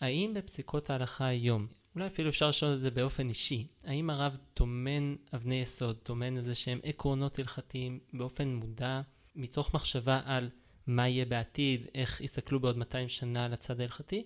האם 0.00 0.32
בפסיקות 0.34 0.90
ההלכה 0.90 1.26
היום 1.26 1.66
אולי 1.96 2.06
אפילו 2.06 2.28
אפשר 2.28 2.48
לשאול 2.48 2.74
את 2.74 2.80
זה 2.80 2.90
באופן 2.90 3.28
אישי. 3.28 3.66
האם 3.84 4.10
הרב 4.10 4.36
טומן 4.54 5.14
אבני 5.34 5.54
יסוד, 5.54 5.96
טומן 5.96 6.36
איזה 6.36 6.54
שהם 6.54 6.80
עקרונות 6.82 7.38
הלכתיים 7.38 7.98
באופן 8.12 8.48
מודע, 8.48 9.00
מתוך 9.36 9.74
מחשבה 9.74 10.20
על 10.24 10.50
מה 10.86 11.08
יהיה 11.08 11.24
בעתיד, 11.24 11.86
איך 11.94 12.20
יסתכלו 12.20 12.60
בעוד 12.60 12.76
200 12.76 13.08
שנה 13.08 13.44
על 13.44 13.52
הצד 13.52 13.80
ההלכתי, 13.80 14.24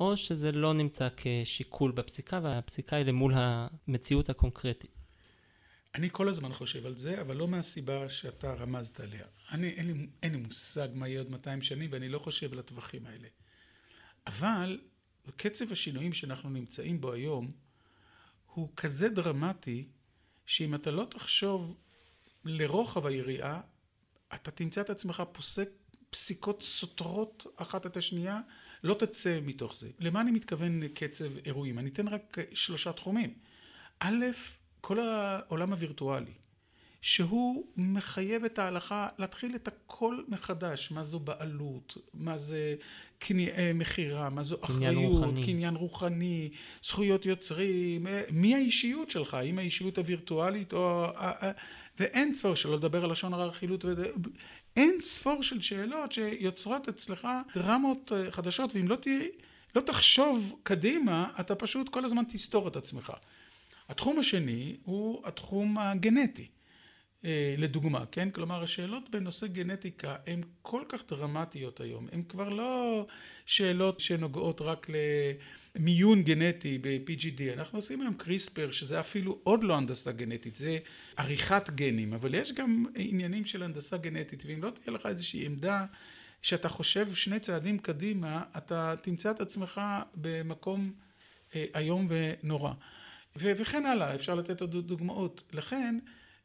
או 0.00 0.16
שזה 0.16 0.52
לא 0.52 0.74
נמצא 0.74 1.08
כשיקול 1.16 1.92
בפסיקה 1.92 2.40
והפסיקה 2.42 2.96
היא 2.96 3.06
למול 3.06 3.32
המציאות 3.36 4.30
הקונקרטית. 4.30 4.94
אני 5.94 6.08
כל 6.12 6.28
הזמן 6.28 6.52
חושב 6.52 6.86
על 6.86 6.96
זה, 6.96 7.20
אבל 7.20 7.36
לא 7.36 7.48
מהסיבה 7.48 8.08
שאתה 8.08 8.54
רמזת 8.54 9.00
עליה. 9.00 9.26
אני, 9.50 9.68
אין 9.68 9.86
לי, 9.86 10.06
אין 10.22 10.32
לי 10.32 10.38
מושג 10.38 10.88
מה 10.94 11.08
יהיה 11.08 11.20
עוד 11.20 11.30
200 11.30 11.62
שנים 11.62 11.90
ואני 11.92 12.08
לא 12.08 12.18
חושב 12.18 12.52
על 12.52 12.58
הטווחים 12.58 13.06
האלה. 13.06 13.28
אבל 14.26 14.80
וקצב 15.26 15.72
השינויים 15.72 16.12
שאנחנו 16.12 16.50
נמצאים 16.50 17.00
בו 17.00 17.12
היום 17.12 17.52
הוא 18.46 18.68
כזה 18.76 19.08
דרמטי 19.08 19.88
שאם 20.46 20.74
אתה 20.74 20.90
לא 20.90 21.06
תחשוב 21.10 21.76
לרוחב 22.44 23.06
היריעה 23.06 23.60
אתה 24.34 24.50
תמצא 24.50 24.80
את 24.80 24.90
עצמך 24.90 25.22
פוסק 25.32 25.68
פסיקות 26.10 26.62
סותרות 26.62 27.46
אחת 27.56 27.86
את 27.86 27.96
השנייה 27.96 28.40
לא 28.84 28.94
תצא 28.94 29.38
מתוך 29.42 29.76
זה. 29.76 29.88
למה 30.00 30.20
אני 30.20 30.30
מתכוון 30.30 30.88
קצב 30.88 31.36
אירועים? 31.46 31.78
אני 31.78 31.90
אתן 31.90 32.08
רק 32.08 32.36
שלושה 32.54 32.92
תחומים. 32.92 33.34
א', 34.00 34.24
כל 34.80 35.00
העולם 35.00 35.72
הווירטואלי 35.72 36.32
שהוא 37.02 37.66
מחייב 37.76 38.44
את 38.44 38.58
ההלכה 38.58 39.08
להתחיל 39.18 39.54
את 39.54 39.68
הכל 39.68 40.22
מחדש, 40.28 40.90
מה 40.90 41.04
זו 41.04 41.18
בעלות, 41.18 41.96
מה 42.14 42.38
זה 42.38 42.74
מכירה, 43.74 44.30
מה 44.30 44.44
זו 44.44 44.58
קניין 44.60 44.94
אחריות, 44.94 45.12
רוחני. 45.12 45.44
קניין 45.46 45.74
רוחני, 45.74 46.50
זכויות 46.84 47.26
יוצרים, 47.26 48.06
אה, 48.06 48.22
מי 48.30 48.54
האישיות 48.54 49.10
שלך, 49.10 49.34
האם 49.34 49.58
האישיות 49.58 49.98
הווירטואלית 49.98 50.72
או... 50.72 51.06
ואין 51.98 52.34
ספור, 52.34 52.54
שלא 52.54 52.76
לדבר 52.76 53.04
על 53.04 53.10
לשון 53.10 53.34
הרע 53.34 53.44
רכילות, 53.44 53.84
וזה- 53.84 54.10
אין 54.76 55.00
ספור 55.00 55.42
של 55.42 55.60
שאלות 55.60 56.12
שיוצרות 56.12 56.88
אצלך 56.88 57.28
דרמות 57.54 58.12
אה, 58.12 58.30
חדשות, 58.30 58.74
ואם 58.74 58.88
לא 58.88 58.96
תהיה, 58.96 59.24
לא 59.76 59.80
תחשוב 59.80 60.60
קדימה, 60.62 61.30
אתה 61.40 61.54
פשוט 61.54 61.88
כל 61.88 62.04
הזמן 62.04 62.22
תסתור 62.32 62.68
את 62.68 62.76
עצמך. 62.76 63.12
התחום 63.88 64.18
השני 64.18 64.76
הוא 64.84 65.26
התחום 65.26 65.78
הגנטי. 65.78 66.48
אה, 67.24 67.54
לדוגמה, 67.58 68.04
כן? 68.12 68.30
כלומר, 68.30 68.62
השאלות 68.62 69.10
בנושא 69.10 69.46
גנטיקה 69.46 70.16
הן 70.26 70.40
כל 70.62 70.82
כך 70.88 71.02
דרמטיות 71.08 71.80
היום. 71.80 72.06
הן 72.12 72.22
כבר 72.28 72.48
לא 72.48 73.06
שאלות 73.46 74.00
שנוגעות 74.00 74.60
רק 74.60 74.86
למיון 75.76 76.22
גנטי 76.22 76.78
ב-PGD. 76.78 77.52
אנחנו 77.52 77.78
עושים 77.78 78.00
היום 78.00 78.14
קריספר, 78.14 78.70
שזה 78.70 79.00
אפילו 79.00 79.38
עוד 79.42 79.64
לא 79.64 79.76
הנדסה 79.76 80.12
גנטית, 80.12 80.56
זה 80.56 80.78
עריכת 81.16 81.70
גנים. 81.70 82.12
אבל 82.12 82.34
יש 82.34 82.52
גם 82.52 82.84
עניינים 82.94 83.44
של 83.44 83.62
הנדסה 83.62 83.96
גנטית, 83.96 84.44
ואם 84.46 84.62
לא 84.62 84.70
תהיה 84.70 84.94
לך 84.94 85.06
איזושהי 85.06 85.46
עמדה 85.46 85.86
שאתה 86.42 86.68
חושב 86.68 87.14
שני 87.14 87.40
צעדים 87.40 87.78
קדימה, 87.78 88.42
אתה 88.56 88.94
תמצא 89.02 89.30
את 89.30 89.40
עצמך 89.40 89.80
במקום 90.14 90.92
אה, 91.54 91.64
איום 91.76 92.08
ונורא. 92.10 92.72
וכן 93.36 93.86
הלאה, 93.86 94.14
אפשר 94.14 94.34
לתת 94.34 94.60
עוד 94.60 94.86
דוגמאות. 94.86 95.42
לכן, 95.52 95.98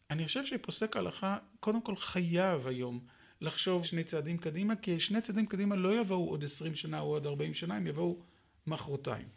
אני 0.10 0.26
חושב 0.26 0.46
שפוסק 0.46 0.96
ההלכה, 0.96 1.38
קודם 1.60 1.82
כל 1.82 1.96
חייב 1.96 2.68
היום 2.68 3.00
לחשוב 3.42 3.86
שני 3.86 4.04
צעדים 4.04 4.38
קדימה, 4.38 4.76
כי 4.76 5.00
שני 5.00 5.22
צעדים 5.22 5.46
קדימה 5.46 5.76
לא 5.76 6.00
יבואו 6.00 6.30
עוד 6.30 6.44
עשרים 6.44 6.76
שנה 6.76 7.00
או 7.00 7.06
עוד 7.06 7.28
ארבעים 7.28 7.54
שנה, 7.54 7.76
הם 7.76 7.88
יבואו 7.88 8.20
מחרתיים. 8.68 9.28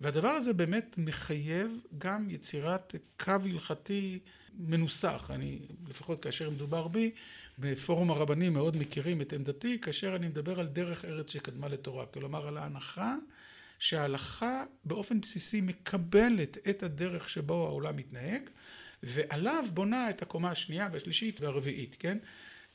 והדבר 0.00 0.28
הזה 0.28 0.52
באמת 0.52 0.94
מחייב 0.98 1.80
גם 1.98 2.30
יצירת 2.30 2.94
קו 3.20 3.32
הלכתי 3.44 4.18
מנוסח. 4.58 5.30
אני, 5.34 5.58
לפחות 5.88 6.22
כאשר 6.22 6.50
מדובר 6.50 6.88
בי, 6.88 7.10
בפורום 7.58 8.10
הרבנים 8.10 8.52
מאוד 8.52 8.76
מכירים 8.76 9.20
את 9.20 9.32
עמדתי, 9.32 9.80
כאשר 9.80 10.16
אני 10.16 10.28
מדבר 10.28 10.60
על 10.60 10.66
דרך 10.66 11.04
ארץ 11.04 11.30
שקדמה 11.30 11.68
לתורה. 11.68 12.06
כלומר, 12.06 12.48
על 12.48 12.58
ההנחה 12.58 13.14
שההלכה 13.78 14.64
באופן 14.84 15.20
בסיסי 15.20 15.60
מקבלת 15.60 16.58
את 16.70 16.82
הדרך 16.82 17.30
שבו 17.30 17.66
העולם 17.66 17.96
מתנהג, 17.96 18.42
ועליו 19.02 19.64
בונה 19.74 20.10
את 20.10 20.22
הקומה 20.22 20.50
השנייה 20.50 20.88
והשלישית 20.92 21.40
והרביעית, 21.40 21.96
כן? 21.98 22.18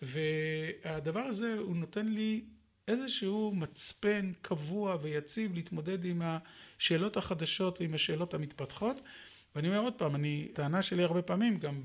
והדבר 0.02 1.20
הזה 1.20 1.54
הוא 1.60 1.76
נותן 1.76 2.08
לי 2.08 2.42
איזשהו 2.88 3.52
מצפן 3.56 4.32
קבוע 4.42 4.98
ויציב 5.02 5.54
להתמודד 5.54 6.06
עם 6.06 6.22
השאלות 6.26 7.18
החדשות 7.18 7.82
ועם 7.82 7.94
השאלות 7.94 8.34
המתפתחות. 8.34 9.02
ואני 9.56 9.68
אומר 9.68 9.80
עוד 9.80 9.94
פעם, 9.94 10.16
אני, 10.16 10.48
טענה 10.54 10.82
שלי 10.82 11.04
הרבה 11.04 11.22
פעמים 11.22 11.60
גם 11.60 11.84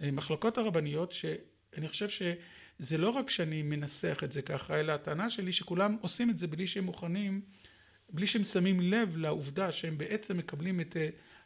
במחלקות 0.00 0.58
הרבניות, 0.58 1.12
שאני 1.12 1.88
חושב 1.88 2.08
שזה 2.08 2.98
לא 2.98 3.10
רק 3.10 3.30
שאני 3.30 3.62
מנסח 3.62 4.20
את 4.24 4.32
זה 4.32 4.42
ככה, 4.42 4.80
אלא 4.80 4.92
הטענה 4.92 5.30
שלי 5.30 5.52
שכולם 5.52 5.96
עושים 6.00 6.30
את 6.30 6.38
זה 6.38 6.46
בלי 6.46 6.66
שהם 6.66 6.84
מוכנים, 6.84 7.40
בלי 8.10 8.26
שהם 8.26 8.44
שמים 8.44 8.80
לב 8.80 9.16
לעובדה 9.16 9.72
שהם 9.72 9.98
בעצם 9.98 10.36
מקבלים 10.36 10.80
את 10.80 10.96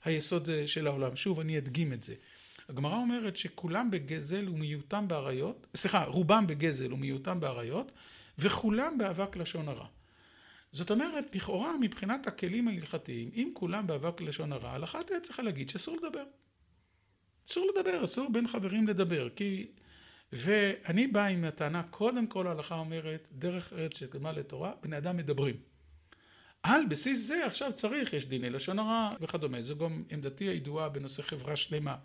היסוד 0.04 0.48
של 0.66 0.86
העולם. 0.86 1.16
שוב, 1.16 1.40
אני 1.40 1.58
אדגים 1.58 1.92
את 1.92 2.02
זה. 2.02 2.14
הגמרא 2.68 2.96
אומרת 2.96 3.36
שכולם 3.36 3.90
בגזל 3.90 4.48
ומיעוטם 4.48 5.08
באריות, 5.08 5.66
סליחה, 5.74 6.04
רובם 6.04 6.46
בגזל 6.46 6.92
ומיעוטם 6.92 7.40
באריות, 7.40 7.92
וכולם 8.38 8.98
באבק 8.98 9.36
לשון 9.36 9.68
הרע. 9.68 9.86
זאת 10.72 10.90
אומרת, 10.90 11.36
לכאורה 11.36 11.72
מבחינת 11.80 12.26
הכלים 12.26 12.68
ההלכתיים, 12.68 13.30
אם 13.34 13.50
כולם 13.54 13.86
באבק 13.86 14.20
לשון 14.20 14.52
הרע, 14.52 14.70
ההלכה 14.70 15.02
תהיה 15.02 15.20
צריכה 15.20 15.42
להגיד 15.42 15.70
שאסור 15.70 15.96
לדבר. 15.96 16.24
אסור 17.50 17.66
לדבר, 17.74 18.04
אסור 18.04 18.32
בין 18.32 18.46
חברים 18.46 18.88
לדבר, 18.88 19.28
כי... 19.36 19.66
ואני 20.32 21.06
בא 21.06 21.26
עם 21.26 21.44
הטענה, 21.44 21.82
קודם 21.82 22.26
כל 22.26 22.46
ההלכה 22.46 22.74
אומרת, 22.74 23.28
דרך 23.32 23.72
ארץ 23.72 23.98
שקדמה 23.98 24.32
לתורה, 24.32 24.72
בני 24.82 24.98
אדם 24.98 25.16
מדברים. 25.16 25.56
על 26.62 26.86
בסיס 26.86 27.26
זה 27.26 27.46
עכשיו 27.46 27.72
צריך, 27.72 28.12
יש 28.12 28.26
דיני 28.26 28.50
לשון 28.50 28.78
הרע 28.78 29.14
וכדומה. 29.20 29.62
זו 29.62 29.76
גם 29.76 30.02
עמדתי 30.10 30.44
הידועה 30.44 30.88
בנושא 30.88 31.22
חברה 31.22 31.56
שלמה. 31.56 31.96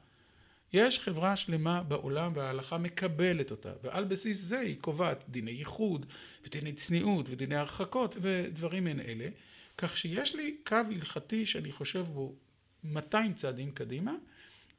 יש 0.73 0.99
חברה 0.99 1.35
שלמה 1.35 1.83
בעולם 1.83 2.31
וההלכה 2.35 2.77
מקבלת 2.77 3.51
אותה, 3.51 3.73
ועל 3.83 4.03
בסיס 4.03 4.41
זה 4.41 4.59
היא 4.59 4.75
קובעת 4.81 5.23
דיני 5.29 5.51
ייחוד, 5.51 6.05
ודיני 6.45 6.73
צניעות, 6.73 7.29
ודיני 7.29 7.55
הרחקות, 7.55 8.17
ודברים 8.21 8.83
מעין 8.83 8.99
אלה, 8.99 9.29
כך 9.77 9.97
שיש 9.97 10.35
לי 10.35 10.57
קו 10.65 10.75
הלכתי 10.75 11.45
שאני 11.45 11.71
חושב 11.71 12.01
בו 12.01 12.35
200 12.83 13.33
צעדים 13.33 13.71
קדימה, 13.71 14.15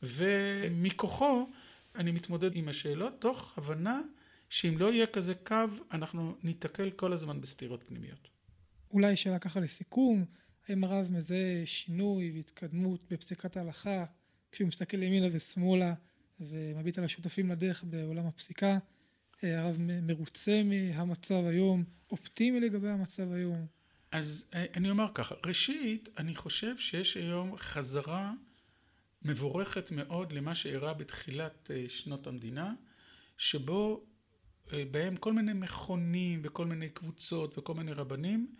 ומכוחו 0.02 1.48
אני 1.94 2.12
מתמודד 2.12 2.56
עם 2.56 2.68
השאלות, 2.68 3.12
תוך 3.18 3.52
הבנה 3.56 4.00
שאם 4.50 4.78
לא 4.78 4.92
יהיה 4.92 5.06
כזה 5.06 5.34
קו, 5.34 5.64
אנחנו 5.92 6.36
ניתקל 6.42 6.90
כל 6.90 7.12
הזמן 7.12 7.40
בסתירות 7.40 7.84
פנימיות. 7.86 8.37
אולי 8.90 9.16
שאלה 9.16 9.38
ככה 9.38 9.60
לסיכום, 9.60 10.24
האם 10.68 10.84
הרב 10.84 11.08
מזהה 11.10 11.62
שינוי 11.64 12.32
והתקדמות 12.34 13.00
בפסיקת 13.10 13.56
ההלכה 13.56 14.04
כשהוא 14.52 14.68
מסתכל 14.68 15.02
ימינה 15.02 15.26
ושמאלה 15.32 15.94
ומביט 16.40 16.98
על 16.98 17.04
השותפים 17.04 17.50
לדרך 17.50 17.84
בעולם 17.84 18.26
הפסיקה? 18.26 18.78
הרב 19.42 19.76
מרוצה 19.80 20.62
מהמצב 20.64 21.44
היום, 21.46 21.84
אופטימי 22.10 22.60
לגבי 22.60 22.88
המצב 22.88 23.32
היום? 23.32 23.66
אז 24.10 24.46
אני 24.52 24.90
אומר 24.90 25.06
ככה, 25.14 25.34
ראשית, 25.46 26.08
אני 26.18 26.34
חושב 26.34 26.78
שיש 26.78 27.16
היום 27.16 27.56
חזרה 27.56 28.32
מבורכת 29.22 29.90
מאוד 29.90 30.32
למה 30.32 30.54
שאירע 30.54 30.92
בתחילת 30.92 31.70
שנות 31.88 32.26
המדינה, 32.26 32.74
שבו 33.38 34.06
בהם 34.72 35.16
כל 35.16 35.32
מיני 35.32 35.52
מכונים 35.52 36.40
וכל 36.44 36.66
מיני 36.66 36.88
קבוצות 36.88 37.58
וכל 37.58 37.74
מיני 37.74 37.92
רבנים 37.92 38.54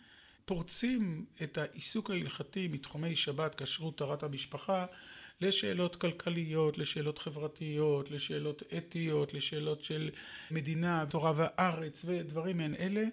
פורצים 0.48 1.24
את 1.42 1.58
העיסוק 1.58 2.10
ההלכתי 2.10 2.68
מתחומי 2.68 3.16
שבת, 3.16 3.62
כשרות, 3.62 3.98
טהרת 3.98 4.22
המשפחה, 4.22 4.86
לשאלות 5.40 5.96
כלכליות, 5.96 6.78
לשאלות 6.78 7.18
חברתיות, 7.18 8.10
לשאלות 8.10 8.62
אתיות, 8.78 9.34
לשאלות 9.34 9.84
של 9.84 10.10
מדינה, 10.50 11.04
תורה 11.10 11.32
והארץ 11.36 12.02
ודברים 12.04 12.56
מעין 12.56 12.74
אלה. 12.74 13.04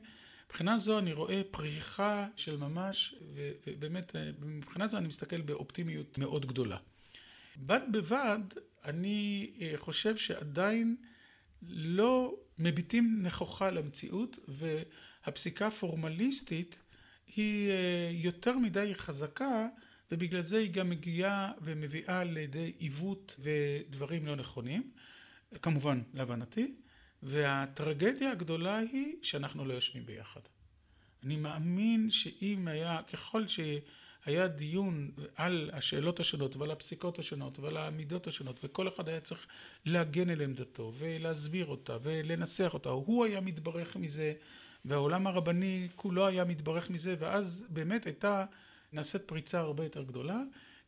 מבחינה 0.46 0.80
זו 0.80 1.00
אני 1.00 1.14
רואה 1.14 1.42
פריחה 1.52 2.28
של 2.36 2.58
ממש, 2.58 3.16
ובאמת 3.34 4.16
מבחינה 4.42 4.88
זו 4.88 4.98
אני 4.98 5.08
מסתכל 5.08 5.42
באופטימיות 5.42 6.18
מאוד 6.18 6.46
גדולה. 6.46 6.78
בד 7.58 7.82
בבד 7.92 8.40
אני 8.86 9.52
חושב 9.76 10.18
שעדיין 10.18 10.96
לא 11.68 12.36
מביטים 12.60 13.20
נכוחה 13.22 13.72
למציאות, 13.72 14.38
והפסיקה 14.48 15.68
הפורמליסטית 15.68 16.80
היא 17.36 17.72
יותר 18.12 18.58
מדי 18.58 18.96
חזקה, 18.96 19.68
ובגלל 20.12 20.44
זה 20.44 20.58
היא 20.58 20.72
גם 20.72 20.90
מגיעה 20.90 21.52
ומביאה 21.62 22.24
לידי 22.24 22.74
עיוות 22.78 23.40
ודברים 23.40 24.26
לא 24.26 24.36
נכונים, 24.36 24.92
כמובן 25.62 26.02
להבנתי, 26.14 26.76
והטרגדיה 27.24 28.32
הגדולה 28.32 28.78
היא 28.78 29.16
שאנחנו 29.22 29.66
לא 29.66 29.74
יושבים 29.74 30.06
ביחד. 30.06 30.42
אני 31.24 31.36
מאמין 31.36 32.12
שאם 32.12 32.68
היה, 32.68 33.00
ככל 33.14 33.44
שהיה 33.48 34.48
דיון 34.48 35.12
על 35.36 35.70
השאלות 35.74 36.20
השונות 36.20 36.56
ועל 36.56 36.72
הפסיקות 36.72 37.20
השונות 37.20 37.60
ועל 37.60 37.78
העמידות 37.78 38.28
השונות, 38.28 38.60
וכל 38.64 38.88
אחד 38.88 39.10
היה 39.10 39.22
צריך 39.22 39.48
להגן 39.86 40.30
על 40.30 40.42
עמדתו 40.42 40.94
ולהסביר 40.98 41.66
אותה 41.66 41.98
ולנסח 42.02 42.74
אותה, 42.74 42.90
הוא 42.90 43.26
היה 43.26 43.42
מתברך 43.42 43.96
מזה, 43.96 44.34
והעולם 44.86 45.28
הרבני 45.28 45.88
כולו 45.96 46.28
היה 46.28 46.46
מתברך 46.46 46.90
מזה, 46.90 47.16
ואז 47.20 47.68
באמת 47.70 48.06
הייתה 48.06 48.46
נעשית 48.94 49.22
פריצה 49.22 49.60
הרבה 49.60 49.84
יותר 49.84 50.04
גדולה. 50.04 50.42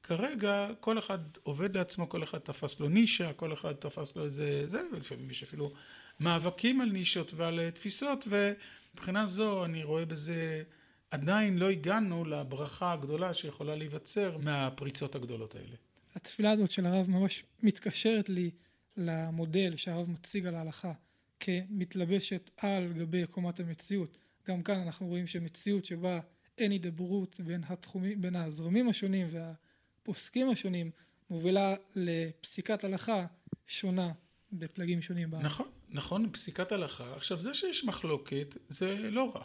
כרגע 0.03 0.67
כל 0.79 0.99
אחד 0.99 1.19
עובד 1.43 1.77
לעצמו, 1.77 2.09
כל 2.09 2.23
אחד 2.23 2.37
תפס 2.37 2.79
לו 2.79 2.89
נישה, 2.89 3.33
כל 3.33 3.53
אחד 3.53 3.73
תפס 3.73 4.15
לו 4.15 4.25
איזה... 4.25 4.67
זה, 4.67 4.81
ולפעמים 4.93 5.29
יש 5.29 5.43
אפילו 5.43 5.71
מאבקים 6.19 6.81
על 6.81 6.89
נישות 6.89 7.33
ועל 7.33 7.69
תפיסות, 7.69 8.27
ומבחינה 8.29 9.27
זו 9.27 9.65
אני 9.65 9.83
רואה 9.83 10.05
בזה, 10.05 10.63
עדיין 11.11 11.57
לא 11.57 11.69
הגענו 11.69 12.25
לברכה 12.25 12.93
הגדולה 12.93 13.33
שיכולה 13.33 13.75
להיווצר 13.75 14.37
מהפריצות 14.37 15.15
הגדולות 15.15 15.55
האלה. 15.55 15.75
התפילה 16.15 16.51
הזאת 16.51 16.71
של 16.71 16.85
הרב 16.85 17.09
ממש 17.09 17.43
מתקשרת 17.63 18.29
לי 18.29 18.51
למודל 18.97 19.77
שהרב 19.77 20.09
מציג 20.09 20.45
על 20.45 20.55
ההלכה 20.55 20.91
כמתלבשת 21.39 22.49
על 22.57 22.93
גבי 22.93 23.27
קומת 23.27 23.59
המציאות. 23.59 24.17
גם 24.47 24.63
כאן 24.63 24.79
אנחנו 24.79 25.07
רואים 25.07 25.27
שמציאות 25.27 25.85
שבה 25.85 26.19
אין 26.57 26.71
הידברות 26.71 27.39
בין 27.39 27.63
התחומים, 27.67 28.21
בין 28.21 28.35
הזרמים 28.35 28.89
השונים 28.89 29.27
והפוסקים 29.29 30.49
השונים, 30.49 30.91
מובילה 31.29 31.75
לפסיקת 31.95 32.83
הלכה 32.83 33.25
שונה 33.67 34.11
בפלגים 34.51 35.01
שונים 35.01 35.31
בארץ. 35.31 35.45
נכון, 35.45 35.67
נכון, 35.89 36.29
פסיקת 36.31 36.71
הלכה. 36.71 37.15
עכשיו, 37.15 37.39
זה 37.39 37.53
שיש 37.53 37.83
מחלוקת, 37.83 38.57
זה 38.69 38.95
לא 38.97 39.31
רע. 39.35 39.43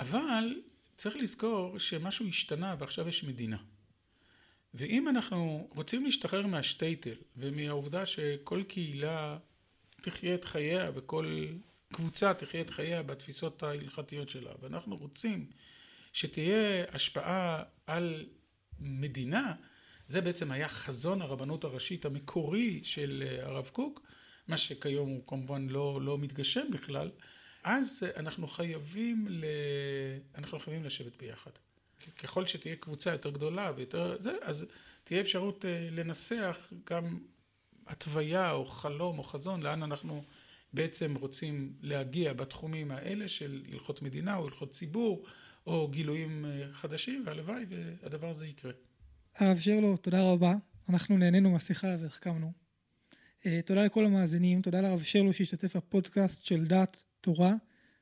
אבל 0.00 0.62
צריך 0.96 1.16
לזכור 1.16 1.78
שמשהו 1.78 2.28
השתנה 2.28 2.76
ועכשיו 2.78 3.08
יש 3.08 3.24
מדינה. 3.24 3.56
ואם 4.74 5.08
אנחנו 5.08 5.68
רוצים 5.74 6.04
להשתחרר 6.04 6.46
מהשטייטל 6.46 7.14
ומהעובדה 7.36 8.06
שכל 8.06 8.62
קהילה 8.68 9.38
תחיה 10.02 10.34
את 10.34 10.44
חייה 10.44 10.90
וכל 10.94 11.46
קבוצה 11.92 12.34
תחיה 12.34 12.60
את 12.60 12.70
חייה 12.70 13.02
בתפיסות 13.02 13.62
ההלכתיות 13.62 14.28
שלה, 14.28 14.50
ואנחנו 14.60 14.96
רוצים 14.96 15.50
שתהיה 16.12 16.84
השפעה 16.92 17.62
על 17.86 18.26
מדינה, 18.80 19.54
זה 20.08 20.20
בעצם 20.20 20.50
היה 20.50 20.68
חזון 20.68 21.22
הרבנות 21.22 21.64
הראשית 21.64 22.04
המקורי 22.04 22.80
של 22.84 23.24
אה, 23.26 23.46
הרב 23.46 23.70
קוק, 23.72 24.02
מה 24.48 24.56
שכיום 24.56 25.08
הוא 25.08 25.26
כמובן 25.26 25.68
לא, 25.68 26.00
לא 26.02 26.18
מתגשם 26.18 26.70
בכלל, 26.70 27.10
אז 27.62 28.02
אנחנו 28.16 28.48
חייבים, 28.48 29.26
ל... 29.30 29.44
אנחנו 30.34 30.58
חייבים 30.58 30.84
לשבת 30.84 31.16
ביחד. 31.16 31.50
ככל 32.18 32.46
שתהיה 32.46 32.76
קבוצה 32.76 33.10
יותר 33.10 33.30
גדולה 33.30 33.72
ויותר 33.76 34.16
זה, 34.20 34.32
אז 34.42 34.66
תהיה 35.04 35.20
אפשרות 35.20 35.64
אה, 35.64 35.88
לנסח 35.90 36.72
גם 36.90 37.18
התוויה 37.88 38.50
או 38.50 38.66
חלום 38.66 39.18
או 39.18 39.22
חזון 39.22 39.62
לאן 39.62 39.82
אנחנו 39.82 40.22
בעצם 40.72 41.14
רוצים 41.14 41.72
להגיע 41.82 42.32
בתחומים 42.32 42.90
האלה 42.90 43.28
של 43.28 43.62
הלכות 43.72 44.02
מדינה 44.02 44.36
או 44.36 44.44
הלכות 44.44 44.72
ציבור 44.72 45.24
או 45.66 45.88
גילויים 45.88 46.44
אה, 46.44 46.72
חדשים, 46.72 47.22
והלוואי 47.26 47.64
והדבר 47.68 48.30
הזה 48.30 48.46
יקרה. 48.46 48.72
הרב 49.36 49.58
שרלו, 49.58 49.96
תודה 49.96 50.22
רבה. 50.22 50.54
אנחנו 50.88 51.16
נהנינו 51.16 51.50
מהשיחה 51.50 51.96
והחכמנו. 52.00 52.52
אה, 53.46 53.60
תודה 53.64 53.84
לכל 53.84 54.04
המאזינים, 54.04 54.62
תודה 54.62 54.80
לרב 54.80 55.02
שרלו 55.02 55.32
שהשתתף 55.32 55.76
בפודקאסט 55.76 56.44
של 56.44 56.64
דת 56.64 57.04
תורה. 57.20 57.54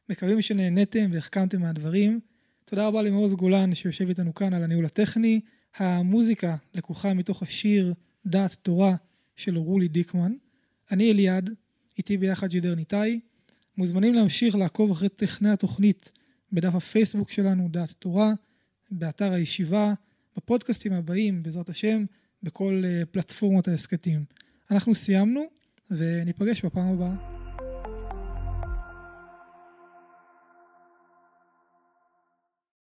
מקווים 0.08 0.42
שנהניתם 0.42 1.10
והחכמתם 1.12 1.60
מהדברים. 1.60 2.20
תודה 2.64 2.86
רבה 2.86 3.02
למעוז 3.02 3.34
גולן 3.34 3.74
שיושב 3.74 4.08
איתנו 4.08 4.34
כאן 4.34 4.54
על 4.54 4.62
הניהול 4.62 4.84
הטכני. 4.84 5.40
המוזיקה 5.76 6.56
לקוחה 6.74 7.14
מתוך 7.14 7.42
השיר 7.42 7.94
דת 8.26 8.56
תורה 8.62 8.94
של 9.36 9.56
רולי 9.56 9.88
דיקמן. 9.88 10.32
אני 10.90 11.12
אליעד, 11.12 11.50
איתי 11.98 12.16
ביחד 12.16 12.48
ג'ידר 12.48 12.74
ניתאי. 12.74 13.20
מוזמנים 13.76 14.14
להמשיך 14.14 14.54
לעקוב 14.54 14.90
אחרי 14.90 15.08
טכני 15.08 15.50
התוכנית 15.50 16.12
בדף 16.52 16.74
הפייסבוק 16.74 17.30
שלנו, 17.30 17.68
דת 17.70 17.90
תורה, 17.90 18.32
באתר 18.90 19.32
הישיבה, 19.32 19.94
בפודקאסטים 20.36 20.92
הבאים, 20.92 21.42
בעזרת 21.42 21.68
השם, 21.68 22.04
בכל 22.42 22.82
אה, 22.84 23.02
פלטפורמות 23.10 23.68
ההסכתים. 23.68 24.24
אנחנו 24.70 24.94
סיימנו, 24.94 25.44
וניפגש 25.90 26.64
בפעם 26.64 26.92
הבאה. 26.92 27.35